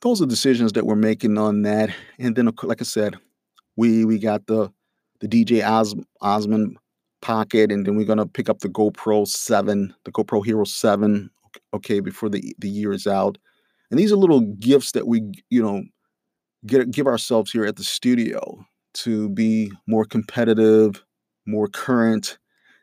[0.00, 1.90] those are decisions that we're making on that.
[2.18, 3.16] And then, like I said,
[3.76, 4.72] we we got the
[5.20, 5.94] the DJ Os,
[7.20, 11.30] Pocket, and then we're gonna pick up the GoPro Seven, the GoPro Hero Seven,
[11.74, 13.36] okay, before the the year is out.
[13.90, 15.20] And these are little gifts that we,
[15.50, 15.84] you know,
[16.66, 18.64] get give ourselves here at the studio
[18.94, 21.04] to be more competitive,
[21.46, 22.38] more current,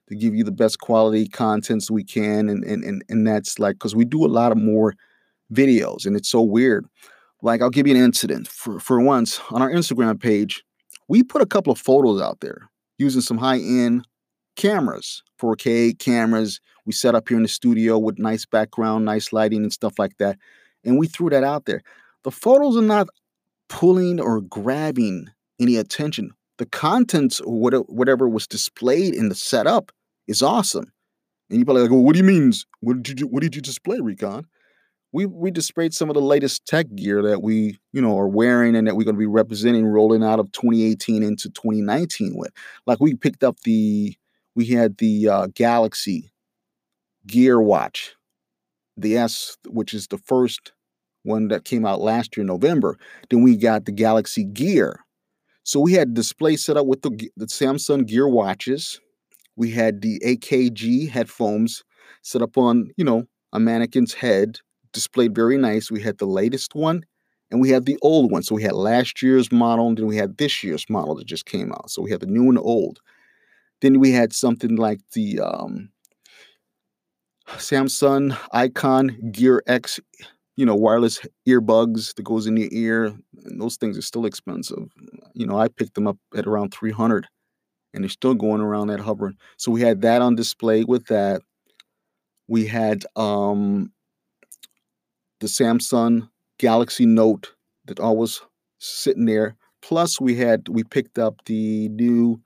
[0.10, 2.50] to give you the best quality contents we can.
[2.50, 4.94] And and and, and that's like because we do a lot of more
[5.52, 6.86] videos and it's so weird.
[7.42, 8.48] Like I'll give you an incident.
[8.48, 10.64] For for once, on our Instagram page,
[11.08, 14.08] we put a couple of photos out there using some high-end
[14.56, 16.60] cameras, 4K cameras.
[16.86, 20.18] We set up here in the studio with nice background, nice lighting and stuff like
[20.18, 20.38] that.
[20.84, 21.82] And we threw that out there.
[22.24, 23.08] The photos are not
[23.70, 25.28] pulling or grabbing
[25.62, 26.32] any attention.
[26.58, 29.92] The contents or whatever was displayed in the setup
[30.28, 30.92] is awesome.
[31.50, 32.54] And you probably like, well, what do you mean?
[32.80, 34.46] What did you what did you display, Recon?
[35.12, 38.76] We we displayed some of the latest tech gear that we, you know, are wearing
[38.76, 42.52] and that we're going to be representing rolling out of 2018 into 2019 with.
[42.86, 44.16] Like we picked up the
[44.56, 46.32] we had the uh, Galaxy
[47.28, 48.16] Gear Watch,
[48.96, 50.72] the S, which is the first
[51.24, 52.98] one that came out last year, November.
[53.30, 55.02] Then we got the Galaxy Gear,
[55.64, 59.00] so we had display set up with the, the Samsung Gear watches.
[59.56, 61.84] We had the AKG headphones
[62.24, 64.60] set up on, you know, a mannequin's head,
[64.92, 65.92] displayed very nice.
[65.92, 67.04] We had the latest one
[67.52, 68.44] and we had the old one.
[68.44, 71.46] So we had last year's model and then we had this year's model that just
[71.46, 71.92] came out.
[71.92, 73.00] So we had the new and the old.
[73.82, 75.90] Then we had something like the um,
[77.48, 80.00] Samsung Icon Gear X
[80.62, 83.06] you know, wireless earbuds that goes in your ear,
[83.46, 84.92] and those things are still expensive.
[85.34, 87.26] You know, I picked them up at around 300
[87.96, 89.38] and they're still going around that hovering.
[89.58, 91.42] So we had that on display with that.
[92.48, 93.92] We had um
[95.40, 98.40] the Samsung Galaxy Note that always
[98.78, 99.56] sitting there.
[99.82, 102.40] Plus we had we picked up the new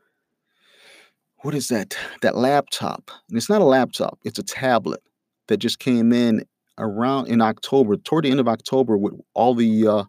[1.40, 1.98] what is that?
[2.22, 3.12] That laptop.
[3.28, 5.02] And it's not a laptop, it's a tablet
[5.50, 6.46] that just came in
[6.78, 10.04] around in October, toward the end of October, with all the uh,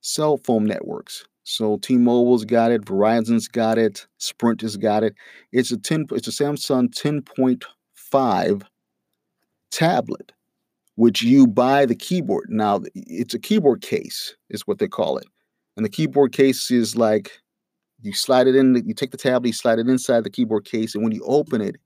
[0.00, 1.24] cell phone networks.
[1.44, 5.14] So T-Mobile's got it, Verizon's got it, Sprint has got it.
[5.52, 8.62] It's a 10, it's a Samsung 10.5
[9.70, 10.32] tablet,
[10.96, 12.46] which you buy the keyboard.
[12.48, 15.26] Now it's a keyboard case, is what they call it.
[15.76, 17.30] And the keyboard case is like
[18.02, 20.94] you slide it in, you take the tablet, you slide it inside the keyboard case,
[20.94, 21.76] and when you open it,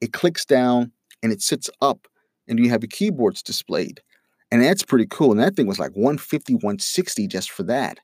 [0.00, 2.08] it clicks down and it sits up
[2.50, 4.02] and you have your keyboards displayed.
[4.50, 5.30] And that's pretty cool.
[5.30, 8.00] And that thing was like 150, 160 just for that.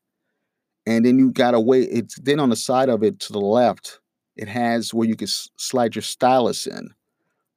[0.86, 3.40] And then you got a way, it's then on the side of it to the
[3.40, 4.00] left,
[4.36, 6.90] it has where you can slide your stylus in.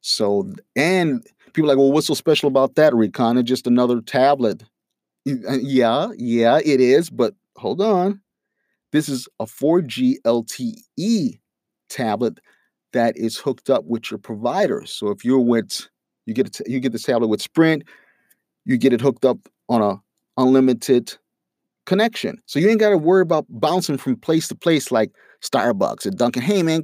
[0.02, 1.24] So, and
[1.54, 3.38] people like, well, what's so special about that, Recon?
[3.38, 4.64] It's just another tablet.
[5.28, 7.12] Uh, yeah, yeah, it is.
[7.12, 8.22] But hold on.
[8.92, 11.40] This is a 4G LTE
[11.90, 12.40] tablet
[12.94, 14.84] that is hooked up with your provider.
[14.88, 15.88] So if you're with
[16.30, 17.84] you get it, you get the tablet with Sprint.
[18.64, 20.02] You get it hooked up on a
[20.38, 21.18] unlimited
[21.86, 22.38] connection.
[22.46, 25.12] So you ain't got to worry about bouncing from place to place like
[25.44, 26.44] Starbucks or Dunkin'.
[26.44, 26.84] Hey man,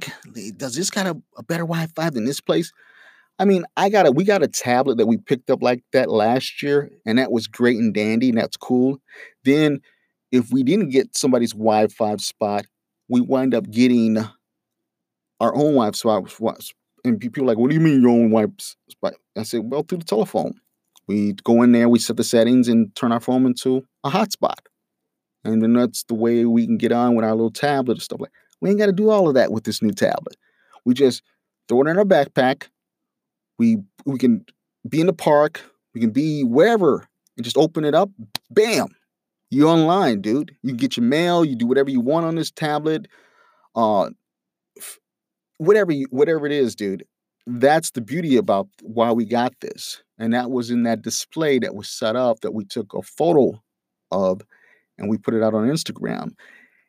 [0.56, 2.72] does this got a, a better Wi-Fi than this place?
[3.38, 6.10] I mean, I got a we got a tablet that we picked up like that
[6.10, 8.98] last year, and that was great and dandy, and that's cool.
[9.44, 9.80] Then,
[10.32, 12.66] if we didn't get somebody's Wi-Fi spot,
[13.08, 14.18] we wind up getting
[15.38, 16.72] our own Wi-Fi spot.
[17.06, 18.56] And people like, "What do you mean your own
[18.90, 20.54] spot?" I said, "Well, through the telephone.
[21.06, 24.58] We go in there, we set the settings, and turn our phone into a hotspot,
[25.44, 28.20] and then that's the way we can get on with our little tablet and stuff
[28.20, 28.32] like.
[28.60, 30.36] We ain't got to do all of that with this new tablet.
[30.84, 31.22] We just
[31.68, 32.68] throw it in our backpack."
[33.58, 34.44] We we can
[34.86, 35.62] be in the park,
[35.94, 38.10] we can be wherever, and just open it up.
[38.50, 38.88] Bam,
[39.50, 40.54] you online, dude.
[40.62, 41.44] You get your mail.
[41.44, 43.08] You do whatever you want on this tablet.
[43.74, 44.10] Uh,
[45.58, 47.04] whatever you, whatever it is, dude.
[47.46, 51.76] That's the beauty about why we got this, and that was in that display that
[51.76, 53.62] was set up that we took a photo
[54.10, 54.42] of,
[54.98, 56.32] and we put it out on Instagram,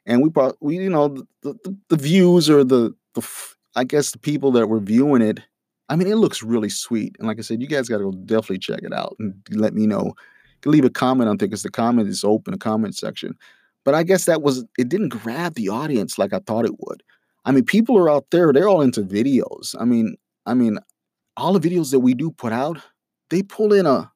[0.08, 3.28] and we brought we you know the the, the views or the the
[3.76, 5.42] I guess the people that were viewing it
[5.90, 7.16] I mean, it looks really sweet.
[7.18, 9.74] And like I said, you guys got to go definitely check it out and let
[9.74, 10.14] me know.
[10.66, 13.36] Leave a comment on it because the comment is open, the comment section.
[13.86, 17.04] But I guess that was, it didn't grab the audience like I thought it would.
[17.48, 19.74] I mean, people are out there, they're all into videos.
[19.80, 20.80] I mean, I mean,
[21.38, 22.78] all the videos that we do put out,
[23.30, 24.12] they pull in a,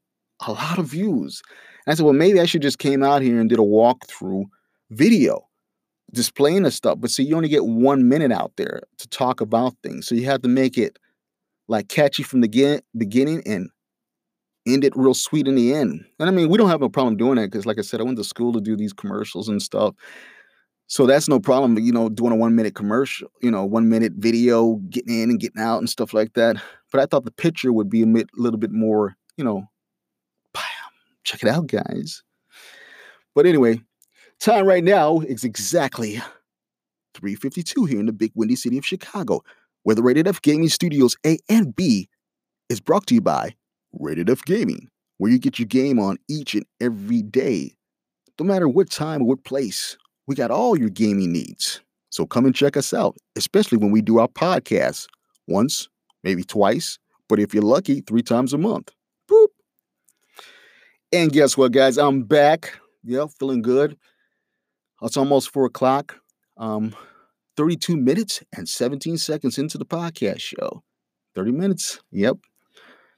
[0.45, 1.41] a lot of views.
[1.85, 4.43] And I said, well, maybe I should just came out here and did a walkthrough
[4.89, 5.47] video
[6.13, 6.97] displaying the stuff.
[6.99, 10.07] But see, you only get one minute out there to talk about things.
[10.07, 10.99] So you have to make it
[11.69, 13.69] like catchy from the get- beginning and
[14.67, 16.03] end it real sweet in the end.
[16.19, 18.03] And I mean, we don't have no problem doing that because, like I said, I
[18.03, 19.95] went to school to do these commercials and stuff.
[20.91, 24.11] So that's no problem, you know, doing a one minute commercial, you know, one minute
[24.17, 26.61] video, getting in and getting out and stuff like that.
[26.91, 29.69] But I thought the picture would be a bit, little bit more, you know,
[30.53, 30.63] bam,
[31.23, 32.23] check it out, guys.
[33.33, 33.79] But anyway,
[34.41, 36.15] time right now is exactly
[37.13, 39.43] 352 here in the big windy city of Chicago
[39.83, 42.09] where the Rated F Gaming Studios A and B
[42.67, 43.55] is brought to you by
[43.93, 47.75] Rated F Gaming, where you get your game on each and every day.
[48.37, 49.95] No matter what time or what place,
[50.31, 51.81] we got all your gaming needs.
[52.09, 55.07] So come and check us out, especially when we do our podcast
[55.45, 55.89] once,
[56.23, 58.93] maybe twice, but if you're lucky, three times a month.
[59.29, 59.47] Boop.
[61.11, 61.97] And guess what, guys?
[61.97, 62.79] I'm back.
[63.03, 63.97] Yeah, feeling good.
[65.01, 66.15] It's almost four o'clock.
[66.55, 66.95] Um,
[67.57, 70.81] 32 minutes and 17 seconds into the podcast show.
[71.35, 71.99] 30 minutes.
[72.11, 72.37] Yep.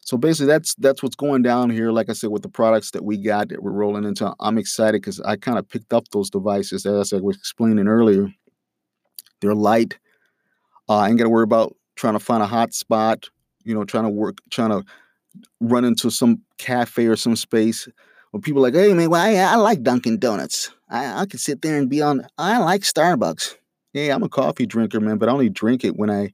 [0.06, 1.92] So basically that's that's what's going down here.
[1.92, 4.34] Like I said, with the products that we got that we're rolling into.
[4.40, 8.34] I'm excited because I kind of picked up those devices as I was explaining earlier.
[9.42, 9.98] They're light.
[10.90, 13.30] Uh, I ain't gotta worry about trying to find a hot spot,
[13.64, 14.84] you know, trying to work, trying to
[15.62, 17.88] run into some cafe or some space
[18.32, 20.72] where people like, hey man, well, I, I like Dunkin' Donuts.
[20.90, 23.56] I, I can sit there and be on I like Starbucks.
[23.94, 26.34] Yeah, I'm a coffee drinker, man, but I only drink it when I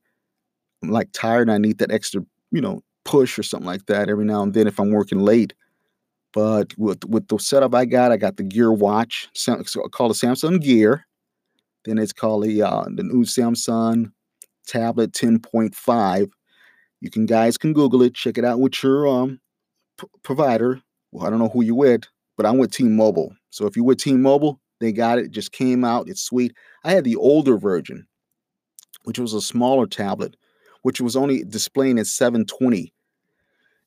[0.82, 4.08] I'm like tired and I need that extra, you know, push or something like that
[4.08, 5.54] every now and then if I'm working late.
[6.32, 9.56] But with with the setup I got, I got the Gear Watch, so
[9.92, 11.08] called a Samsung Gear.
[11.86, 14.12] Then it's called the uh, the new Samsung
[14.68, 16.30] Tablet 10.5.
[17.02, 19.40] You can guys can Google it, check it out with your um
[20.00, 20.80] p- provider.
[21.12, 22.04] Well, I don't know who you with,
[22.38, 23.34] but I'm with T-Mobile.
[23.50, 25.26] So if you're with T-Mobile, they got it.
[25.26, 26.08] It just came out.
[26.08, 26.56] It's sweet.
[26.84, 28.06] I had the older version,
[29.06, 30.36] which was a smaller tablet,
[30.84, 32.94] which was only displaying at 720.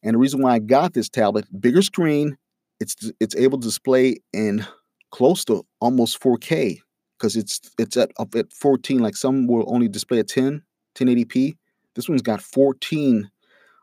[0.02, 2.36] And the reason why I got this tablet, bigger screen,
[2.80, 4.66] it's it's able to display in
[5.10, 6.80] close to almost 4K
[7.18, 8.98] because it's it's at up at 14.
[8.98, 10.62] Like some will only display at 10,
[10.96, 11.56] 1080p.
[11.94, 13.30] This one's got 14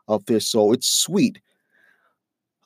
[0.08, 1.40] up there, so it's sweet.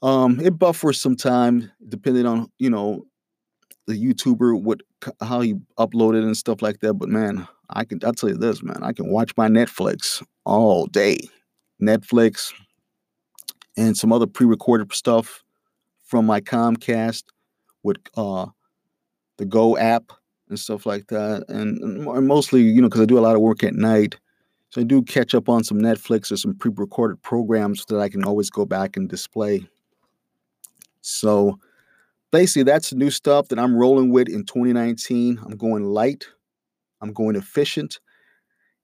[0.02, 3.04] Um, it buffers some time depending on you know
[3.86, 4.80] the YouTuber what
[5.20, 6.94] how he uploaded and stuff like that.
[6.94, 10.86] But man, I can I'll tell you this, man, I can watch my Netflix all
[10.86, 11.18] day.
[11.80, 12.52] Netflix
[13.76, 15.44] and some other pre-recorded stuff
[16.04, 17.24] from my Comcast
[17.82, 18.46] with uh
[19.38, 20.12] the Go app
[20.48, 21.44] and stuff like that.
[21.48, 24.16] And, and mostly, you know, because I do a lot of work at night.
[24.70, 28.24] So I do catch up on some Netflix or some pre-recorded programs that I can
[28.24, 29.66] always go back and display.
[31.00, 31.58] So
[32.32, 35.38] basically that's new stuff that I'm rolling with in 2019.
[35.42, 36.24] I'm going light,
[37.00, 38.00] I'm going efficient,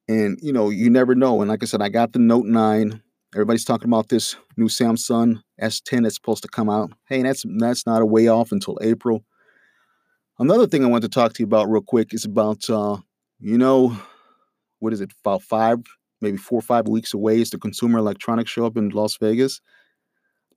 [0.08, 1.40] and you know, you never know.
[1.40, 3.02] And like I said, I got the Note 9.
[3.34, 6.92] Everybody's talking about this new Samsung S10 that's supposed to come out.
[7.08, 9.24] Hey, that's that's not a way off until April.
[10.38, 12.96] Another thing I want to talk to you about real quick is about uh,
[13.38, 13.96] you know,
[14.80, 15.78] what is it, about five,
[16.20, 19.60] maybe four or five weeks away is the Consumer Electronics Show up in Las Vegas.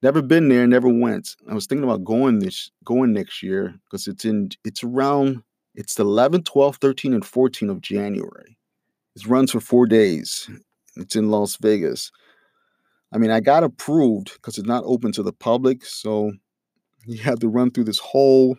[0.01, 1.35] Never been there, never went.
[1.49, 5.43] I was thinking about going this going next year because it's in it's around
[5.75, 8.57] it's the 11, 12, 13, and 14 of January.
[9.15, 10.49] It runs for four days.
[10.95, 12.11] It's in Las Vegas.
[13.13, 15.85] I mean, I got approved because it's not open to the public.
[15.85, 16.31] So
[17.05, 18.57] you have to run through this whole,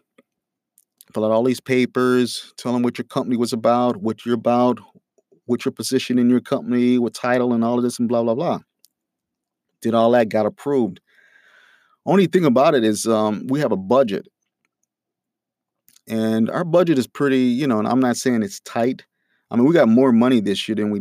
[1.12, 4.78] fill out all these papers, tell them what your company was about, what you're about,
[5.46, 8.34] what your position in your company, what title, and all of this, and blah, blah,
[8.34, 8.60] blah.
[9.82, 11.00] Did all that, got approved.
[12.06, 14.28] Only thing about it is um, we have a budget.
[16.06, 19.04] And our budget is pretty, you know, and I'm not saying it's tight.
[19.50, 21.00] I mean, we got more money this year than we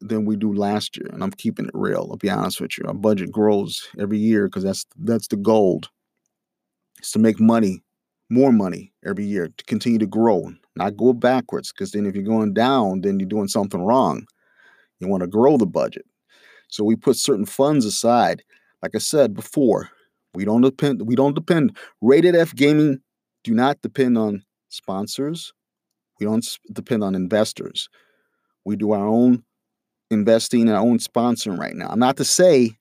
[0.00, 2.08] than we do last year, and I'm keeping it real.
[2.10, 2.84] I'll be honest with you.
[2.86, 5.88] Our budget grows every year because that's that's the gold.
[6.98, 7.82] It's to make money,
[8.30, 11.72] more money every year to continue to grow, not go backwards.
[11.72, 14.26] Because then, if you're going down, then you're doing something wrong.
[15.00, 16.06] You want to grow the budget,
[16.68, 18.42] so we put certain funds aside.
[18.82, 19.90] Like I said before,
[20.34, 21.02] we don't depend.
[21.06, 21.76] We don't depend.
[22.00, 23.00] Rated F Gaming
[23.44, 25.52] do not depend on sponsors.
[26.18, 27.88] We don't depend on investors.
[28.64, 29.44] We do our own
[30.10, 31.88] investing, and our own sponsoring right now.
[31.88, 32.76] I'm not to say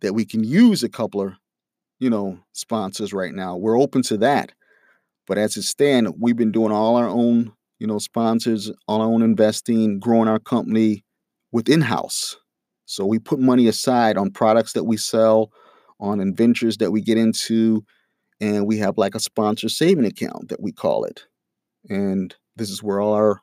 [0.00, 1.32] that we can use a couple of,
[1.98, 3.56] you know, sponsors right now.
[3.56, 4.52] We're open to that.
[5.26, 9.08] But as it stands, we've been doing all our own, you know, sponsors, all our
[9.08, 11.04] own investing, growing our company
[11.52, 12.36] within house.
[12.86, 15.50] So we put money aside on products that we sell,
[16.00, 17.84] on adventures that we get into,
[18.40, 21.26] and we have like a sponsor saving account that we call it.
[21.88, 23.40] And this is where all our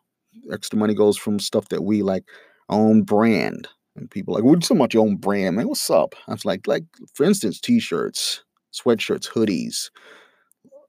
[0.53, 2.23] extra money goes from stuff that we like
[2.69, 3.67] own brand.
[3.95, 5.67] And people like, we so much own brand, man.
[5.67, 6.13] What's up?
[6.27, 6.83] I was like, like
[7.15, 9.89] for instance, t-shirts, sweatshirts, hoodies,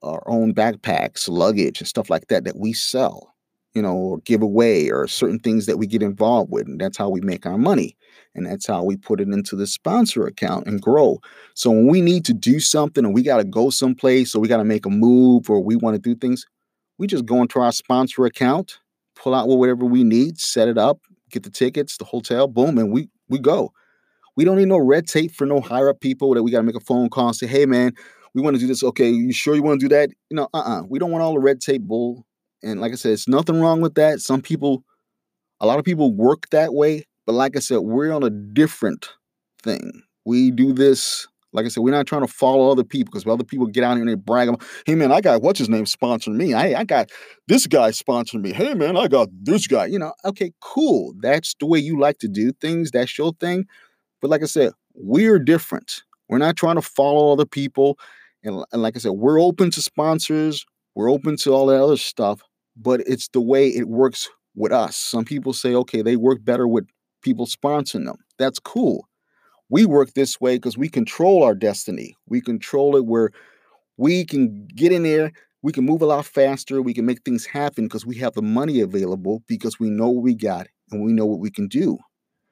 [0.03, 3.33] our own backpacks, luggage, and stuff like that that we sell,
[3.73, 6.97] you know, or give away, or certain things that we get involved with, and that's
[6.97, 7.97] how we make our money,
[8.35, 11.19] and that's how we put it into the sponsor account and grow.
[11.55, 14.47] So when we need to do something, and we got to go someplace, or we
[14.47, 16.45] got to make a move, or we want to do things,
[16.99, 18.77] we just go into our sponsor account,
[19.15, 20.99] pull out whatever we need, set it up,
[21.31, 23.71] get the tickets, the hotel, boom, and we we go.
[24.35, 26.63] We don't need no red tape for no higher up people that we got to
[26.63, 27.93] make a phone call and say, hey man,
[28.33, 28.83] we want to do this.
[28.83, 30.09] Okay, you sure you want to do that?
[30.29, 30.83] You know, uh-uh.
[30.87, 32.25] We don't want all the red tape bull.
[32.61, 34.19] And like I said, it's nothing wrong with that.
[34.19, 34.83] Some people,
[35.59, 37.05] a lot of people work that way.
[37.25, 39.09] But like I said, we're on a different
[39.61, 40.03] thing.
[40.25, 43.43] We do this like I said, we're not trying to follow other people because other
[43.43, 44.49] people get out here and they brag
[44.85, 46.51] hey man, I got what's his name sponsoring me.
[46.51, 47.09] Hey, I got
[47.47, 48.53] this guy sponsoring me.
[48.53, 49.87] Hey man, I got this guy.
[49.87, 51.13] You know, okay, cool.
[51.19, 52.91] That's the way you like to do things.
[52.91, 53.65] That's your thing.
[54.21, 56.03] But like I said, we're different.
[56.27, 57.97] We're not trying to follow other people.
[58.43, 60.65] And, and like I said, we're open to sponsors.
[60.95, 62.41] We're open to all that other stuff.
[62.77, 64.95] But it's the way it works with us.
[64.95, 66.87] Some people say, okay, they work better with
[67.21, 68.17] people sponsoring them.
[68.37, 69.08] That's cool
[69.69, 72.15] we work this way because we control our destiny.
[72.27, 73.31] We control it where
[73.97, 75.31] we can get in there,
[75.63, 78.41] we can move a lot faster, we can make things happen because we have the
[78.41, 81.97] money available because we know what we got and we know what we can do.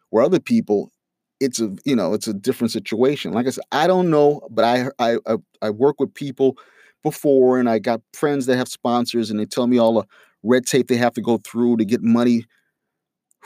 [0.10, 0.92] Where other people,
[1.40, 3.34] it's a you know it's a different situation.
[3.34, 6.58] Like I said, I don't know, but I I I, I work with people
[7.04, 10.06] before, and I got friends that have sponsors, and they tell me all the
[10.44, 12.46] red tape they have to go through to get money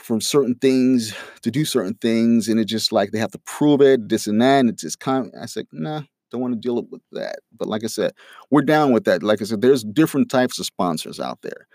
[0.02, 3.80] from certain things to do certain things, and it's just like they have to prove
[3.80, 4.60] it, this and that.
[4.60, 5.26] And it's just kind.
[5.26, 7.40] Of, I said, nah, don't want to deal with that.
[7.56, 8.12] But like I said,
[8.50, 9.22] we're down with that.
[9.22, 11.68] Like I said, there's different types of sponsors out there.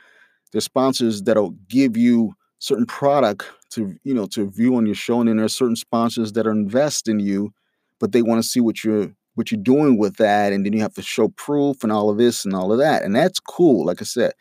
[0.52, 5.20] There's sponsors that'll give you certain product to you know to view on your show,
[5.20, 7.54] and then there's certain sponsors that are invest in you,
[8.00, 10.82] but they want to see what you're what you're doing with that, and then you
[10.82, 13.86] have to show proof and all of this and all of that, and that's cool.
[13.86, 14.34] Like I said,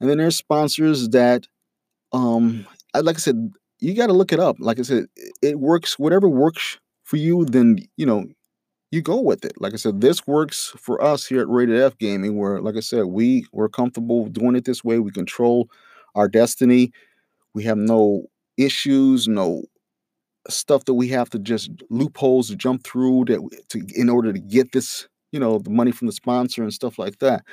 [0.00, 1.46] and then there's sponsors that
[2.12, 2.66] um
[3.00, 4.56] like I said, you got to look it up.
[4.58, 5.06] Like I said,
[5.42, 5.98] it works.
[5.98, 8.26] Whatever works for you, then you know
[8.90, 9.60] you go with it.
[9.60, 12.80] Like I said, this works for us here at Rated F Gaming, where, like I
[12.80, 14.98] said, we we're comfortable doing it this way.
[14.98, 15.68] We control
[16.14, 16.92] our destiny.
[17.54, 18.26] We have no
[18.56, 19.64] issues, no
[20.48, 24.38] stuff that we have to just loopholes to jump through that to in order to
[24.38, 27.44] get this, you know, the money from the sponsor and stuff like that.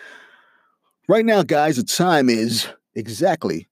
[1.10, 3.68] Right now, guys, the time is exactly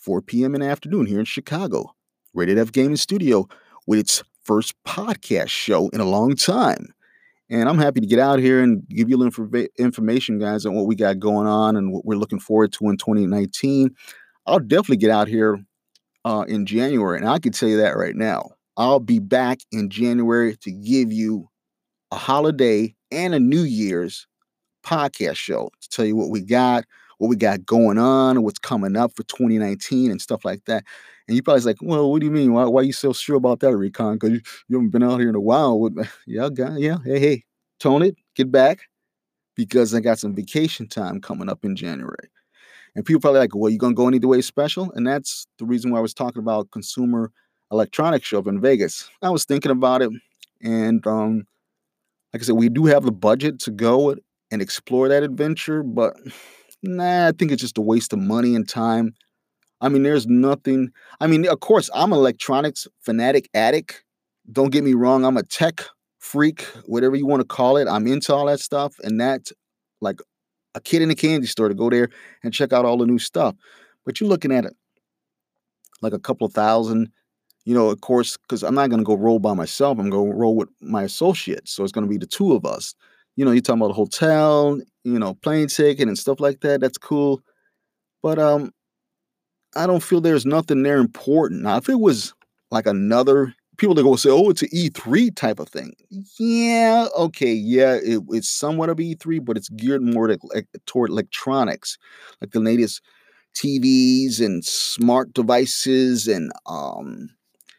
[0.00, 0.54] 4 p.m.
[0.54, 1.94] in the afternoon here in Chicago.
[2.34, 3.48] Rated F Gaming Studio
[3.86, 6.86] with its first podcast show in a long time.
[7.48, 10.74] And I'm happy to get out here and give you a little information, guys, on
[10.74, 13.90] what we got going on and what we're looking forward to in 2019.
[14.46, 15.58] I'll definitely get out here
[16.24, 18.50] uh, in January, and I can tell you that right now.
[18.76, 21.48] I'll be back in January to give you
[22.12, 24.26] a holiday and a New Year's
[24.84, 26.84] podcast show to tell you what we got,
[27.20, 30.84] what we got going on what's coming up for 2019 and stuff like that.
[31.28, 32.54] And you probably like, well, what do you mean?
[32.54, 34.14] Why, why are you so sure about that, Recon?
[34.14, 35.90] Because you, you haven't been out here in a while.
[36.26, 37.44] yeah, guy, yeah, hey, hey,
[37.78, 38.80] tone it, get back,
[39.54, 42.30] because I got some vacation time coming up in January.
[42.96, 44.90] And people probably like, well, you gonna go any way special?
[44.92, 47.30] And that's the reason why I was talking about consumer
[47.70, 49.10] electronics show up in Vegas.
[49.20, 50.10] I was thinking about it.
[50.62, 51.44] And um,
[52.32, 54.16] like I said, we do have the budget to go
[54.50, 56.16] and explore that adventure, but
[56.82, 59.14] nah, I think it's just a waste of money and time.
[59.80, 60.90] I mean, there's nothing.
[61.20, 64.04] I mean, of course, I'm an electronics fanatic addict.
[64.52, 65.82] Don't get me wrong, I'm a tech
[66.18, 67.88] freak, whatever you want to call it.
[67.88, 69.52] I'm into all that stuff, and that's
[70.00, 70.20] like
[70.74, 72.08] a kid in a candy store to go there
[72.42, 73.54] and check out all the new stuff.
[74.04, 74.74] But you're looking at it
[76.02, 77.10] like a couple of thousand,
[77.64, 79.98] you know, of course, because I'm not going to go roll by myself.
[79.98, 81.72] I'm going to roll with my associates.
[81.72, 82.94] So it's going to be the two of us.
[83.36, 86.80] You know, you're talking about a hotel, you know, plane ticket and stuff like that.
[86.80, 87.42] That's cool.
[88.22, 88.72] But um,
[89.76, 91.62] I don't feel there's nothing there important.
[91.62, 92.34] Now, if it was
[92.70, 95.92] like another people that go say, "Oh, it's an E3 type of thing."
[96.38, 101.10] Yeah, okay, yeah, it, it's somewhat of E3, but it's geared more to, like, toward
[101.10, 101.98] electronics,
[102.40, 103.00] like the latest
[103.54, 107.30] TVs and smart devices and um,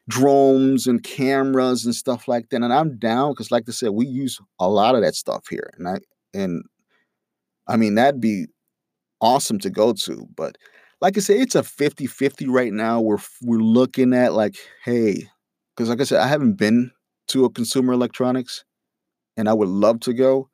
[0.09, 2.63] drones and cameras and stuff like that.
[2.63, 5.71] And I'm down because, like I said, we use a lot of that stuff here,
[5.77, 5.99] and I
[6.33, 6.63] and
[7.67, 8.47] I mean that'd be
[9.21, 10.57] awesome to go to, but
[11.01, 13.01] like I say, it's a 50-50 right now.
[13.01, 14.55] We're we're looking at like,
[14.85, 15.29] hey,
[15.75, 16.91] because like I said, I haven't been
[17.29, 18.63] to a consumer electronics,
[19.37, 20.49] and I would love to go,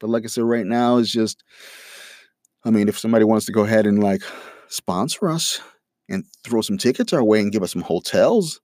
[0.00, 1.42] but like I said, right now it's just,
[2.64, 4.22] I mean, if somebody wants to go ahead and like
[4.68, 5.60] sponsor us
[6.08, 8.60] and throw some tickets our way and give us some hotels,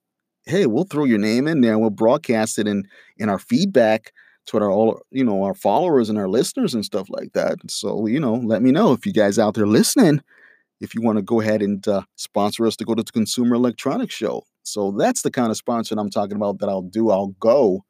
[0.46, 2.84] hey, we'll throw your name in there and we'll broadcast it in
[3.16, 4.12] in our feedback
[4.48, 7.58] to our all you know our followers and our listeners and stuff like that.
[7.68, 10.20] So you know, let me know if you guys out there listening
[10.80, 13.56] if you want to go ahead and uh, sponsor us to go to the Consumer
[13.56, 14.44] Electronics Show.
[14.62, 17.10] So that's the kind of sponsor I'm talking about that I'll do.
[17.10, 17.84] I'll go.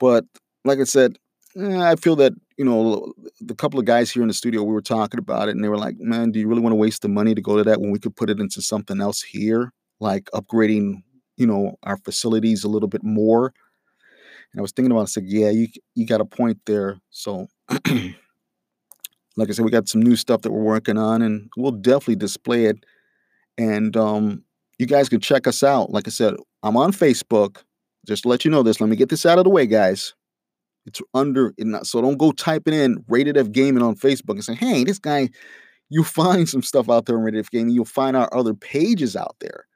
[0.00, 0.24] But
[0.64, 1.18] like I said,
[1.56, 4.72] eh, I feel that, you know, the couple of guys here in the studio, we
[4.72, 7.02] were talking about it and they were like, man, do you really want to waste
[7.02, 9.72] the money to go to that when we could put it into something else here?
[10.00, 11.02] Like upgrading,
[11.36, 13.52] you know, our facilities a little bit more.
[14.54, 17.00] And I was thinking about it, I said, yeah, you, you got a point there.
[17.10, 17.48] So
[19.36, 22.16] like I said, we got some new stuff that we're working on, and we'll definitely
[22.16, 22.84] display it.
[23.58, 24.44] And um,
[24.78, 25.90] you guys can check us out.
[25.90, 27.62] Like I said, I'm on Facebook.
[28.06, 30.14] Just to let you know this, let me get this out of the way, guys.
[30.86, 31.52] It's under,
[31.82, 35.30] so don't go typing in Rated F Gaming on Facebook and say, hey, this guy,
[35.88, 37.74] you find some stuff out there on Rated F Gaming.
[37.74, 39.66] You'll find our other pages out there.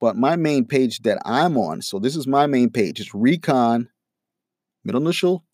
[0.00, 3.88] But my main page that I'm on, so this is my main page, it's Recon,
[4.84, 5.44] middle initial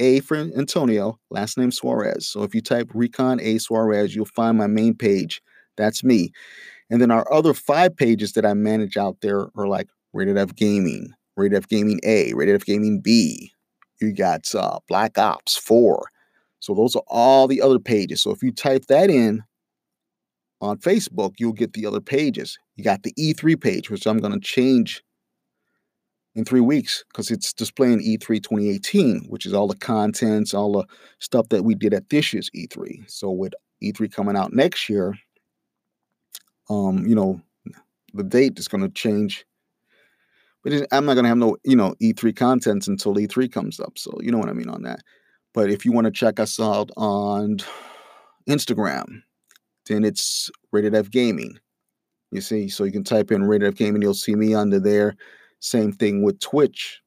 [0.00, 2.26] a for Antonio, last name Suarez.
[2.26, 5.42] So if you type Recon A Suarez, you'll find my main page.
[5.76, 6.32] That's me.
[6.88, 10.54] And then our other five pages that I manage out there are like Rated F
[10.54, 13.52] Gaming, Rated F Gaming A, Rated F Gaming B.
[14.00, 16.08] You got uh, Black Ops 4.
[16.58, 18.22] So those are all the other pages.
[18.22, 19.42] So if you type that in
[20.60, 22.58] on Facebook, you'll get the other pages.
[22.76, 25.02] You got the E3 page, which I'm going to change
[26.34, 30.86] in three weeks because it's displaying E3 2018, which is all the contents, all the
[31.18, 33.10] stuff that we did at this year's E3.
[33.10, 33.52] So with
[33.82, 35.14] E3 coming out next year,
[36.68, 37.40] um, you know,
[38.14, 39.44] the date is going to change.
[40.62, 43.98] But I'm not going to have no, you know, E3 contents until E3 comes up.
[43.98, 45.00] So you know what I mean on that.
[45.52, 47.58] But if you want to check us out on
[48.48, 49.22] Instagram,
[49.86, 51.58] then it's Rated F Gaming.
[52.30, 55.16] You see, so you can type in Rated F Gaming, you'll see me under there.
[55.60, 57.00] Same thing with Twitch,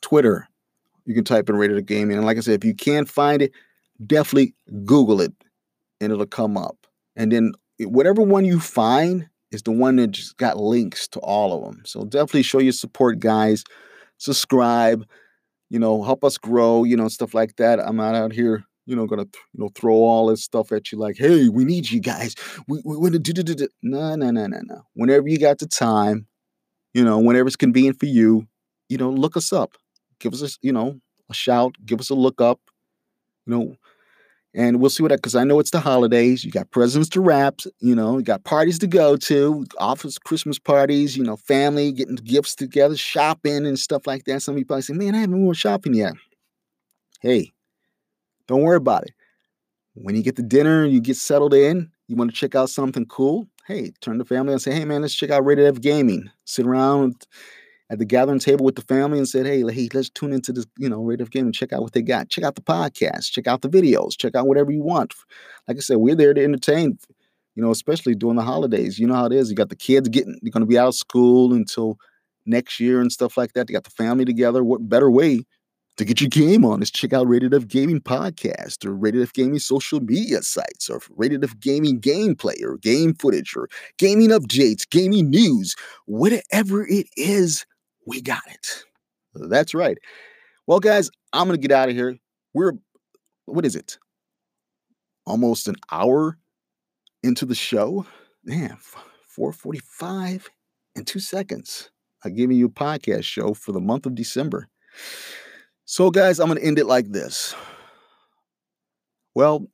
[0.00, 0.48] Twitter.
[1.04, 2.16] You can type in Rated Gaming.
[2.16, 3.52] And like I said, if you can't find it,
[4.04, 4.54] definitely
[4.84, 5.32] Google it
[6.00, 6.86] and it'll come up.
[7.16, 11.52] And then whatever one you find is the one that just got links to all
[11.56, 11.82] of them.
[11.84, 13.64] So definitely show your support, guys.
[14.18, 15.06] Subscribe,
[15.70, 17.80] you know, help us grow, you know, stuff like that.
[17.80, 20.98] I'm not out here, you know, gonna you know throw all this stuff at you
[20.98, 22.34] like, hey, we need you guys.
[22.66, 24.82] We we want to do do no no no no no.
[24.94, 26.26] Whenever you got the time,
[26.94, 28.46] you know, whenever it's convenient for you,
[28.88, 29.76] you know, look us up.
[30.18, 32.60] Give us a, you know, a shout, give us a look up,
[33.46, 33.76] you know,
[34.54, 36.44] and we'll see what because I know it's the holidays.
[36.44, 40.58] You got presents to wrap, you know, you got parties to go to, office Christmas
[40.58, 44.40] parties, you know, family getting gifts together, shopping and stuff like that.
[44.42, 46.14] Some people say, Man, I haven't gone shopping yet.
[47.20, 47.52] Hey,
[48.46, 49.12] don't worry about it.
[49.94, 52.70] When you get to dinner and you get settled in, you want to check out
[52.70, 55.80] something cool, hey, turn the family and say, hey man, let's check out Rated F
[55.80, 56.30] Gaming.
[56.46, 57.26] Sit around
[57.90, 60.66] at the gathering table with the family and said, hey, hey, let's tune into this,
[60.78, 62.30] you know, Rated F Gaming, check out what they got.
[62.30, 65.14] Check out the podcast, check out the videos, check out whatever you want.
[65.68, 66.98] Like I said, we're there to entertain,
[67.54, 68.98] you know, especially during the holidays.
[68.98, 69.50] You know how it is.
[69.50, 71.98] You got the kids getting, they're going to be out of school until
[72.46, 73.66] next year and stuff like that.
[73.66, 74.64] They got the family together.
[74.64, 75.44] What better way
[75.98, 79.32] to get your game on is check out Rated F Gaming Podcast or Rated F
[79.32, 83.68] Gaming social media sites or Rated F Gaming gameplay or game footage or
[83.98, 85.74] gaming updates, gaming news,
[86.06, 87.66] whatever it is,
[88.06, 88.84] we got it.
[89.34, 89.98] That's right.
[90.68, 92.16] Well, guys, I'm to get out of here.
[92.54, 92.74] We're,
[93.46, 93.98] what is it?
[95.26, 96.38] Almost an hour
[97.24, 98.06] into the show.
[98.44, 98.76] Man,
[99.26, 100.48] 445
[100.94, 101.90] and two seconds.
[102.24, 104.68] I'm giving you a podcast show for the month of December.
[105.90, 107.54] So, guys, I'm going to end it like this.
[109.34, 109.70] Well,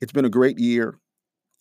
[0.00, 0.98] it's been a great year.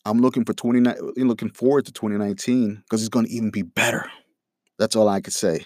[0.05, 3.63] I'm looking for 29 uh, looking forward to 2019 because it's going to even be
[3.63, 4.09] better.
[4.79, 5.65] That's all I could say.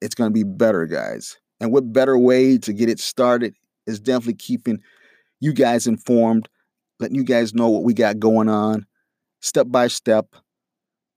[0.00, 1.38] It's going to be better, guys.
[1.58, 4.78] And what better way to get it started is definitely keeping
[5.40, 6.48] you guys informed,
[7.00, 8.86] letting you guys know what we got going on
[9.40, 10.36] step by step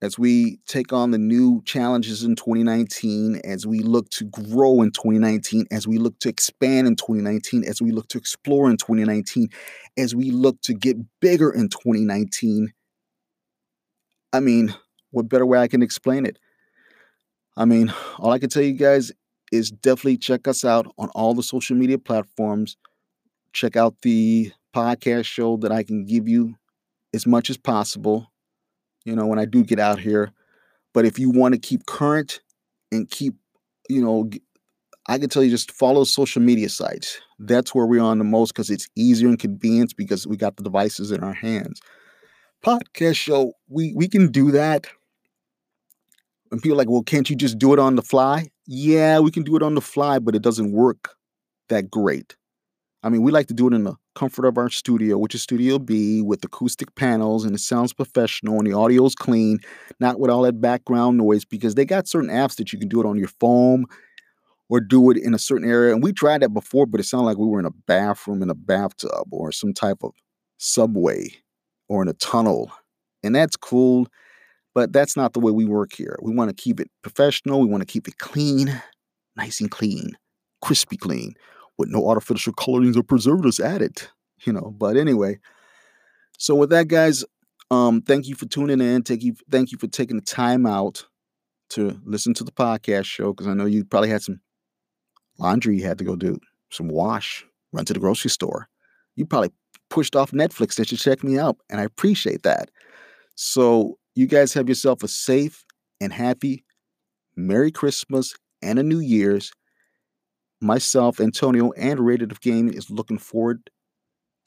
[0.04, 4.92] as we take on the new challenges in 2019, as we look to grow in
[4.92, 9.48] 2019, as we look to expand in 2019, as we look to explore in 2019,
[9.98, 12.74] as we look to get bigger in 2019.
[14.34, 14.76] I mean,
[15.12, 16.38] what better way I can explain it?
[17.56, 19.14] I mean, all I can tell you guys
[19.54, 22.76] is definitely check us out on all the social media platforms.
[23.54, 26.56] Check out the podcast show that I can give you
[27.14, 28.33] as much as possible
[29.06, 30.32] you know, when I do get out here.
[30.94, 32.42] But if you want to keep current
[32.92, 33.36] and keep,
[33.90, 34.30] you know,
[35.08, 37.20] I can tell you just follow social media sites.
[37.40, 40.64] That's where we're on the most because it's easier and convenient because we got the
[40.64, 41.82] devices in our hands.
[42.66, 44.88] Podcast show, we we can do that.
[46.52, 48.48] And people like, well, can't you just do it on the fly?
[48.68, 51.16] Yeah, we can do it on the fly, but it doesn't work
[51.70, 52.36] that great.
[53.02, 55.42] I mean, we like to do it in the comfort of our studio, which is
[55.42, 59.60] Studio B with acoustic panels and it sounds professional and the audio is clean,
[60.00, 63.00] not with all that background noise because they got certain apps that you can do
[63.00, 63.86] it on your phone
[64.70, 65.94] or do it in a certain area.
[65.94, 68.50] And we tried that before, but it sounded like we were in a bathroom in
[68.50, 70.14] a bathtub or some type of
[70.58, 71.28] subway
[71.90, 72.72] or in a tunnel.
[73.24, 74.08] And that's cool,
[74.74, 76.18] but that's not the way we work here.
[76.22, 78.82] We want to keep it professional, we want to keep it clean,
[79.36, 80.18] nice and clean,
[80.62, 81.36] crispy clean
[81.78, 84.02] with no artificial colorings or preservatives added,
[84.46, 84.74] you know.
[84.78, 85.40] But anyway,
[86.38, 87.24] so with that, guys,
[87.72, 89.04] um, thank you for tuning in.
[89.04, 91.06] Thank you, thank you for taking the time out
[91.70, 94.42] to listen to the podcast show because I know you probably had some
[95.40, 98.68] laundry you had to go do, some wash, run to the grocery store.
[99.16, 99.52] You probably
[99.90, 102.70] pushed off Netflix that you check me out, and I appreciate that.
[103.36, 105.66] So you guys have yourself a safe
[106.00, 106.64] and happy
[107.36, 109.52] Merry Christmas and a New Year's
[110.64, 113.70] myself, Antonio, and Rated F Gaming is looking forward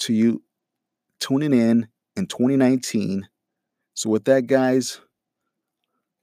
[0.00, 0.42] to you
[1.20, 3.28] tuning in in 2019.
[3.94, 5.00] So, with that, guys,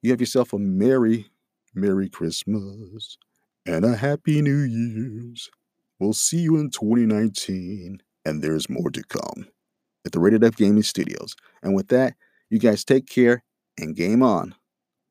[0.02, 1.28] you have yourself a Merry,
[1.74, 3.18] Merry Christmas
[3.66, 5.50] and a Happy New Year's.
[6.00, 9.48] We'll see you in 2019, and there's more to come
[10.06, 11.36] at the Rated F Gaming Studios.
[11.62, 12.16] And with that,
[12.50, 13.44] you guys take care
[13.78, 14.56] and game on.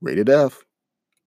[0.00, 0.64] Rated F.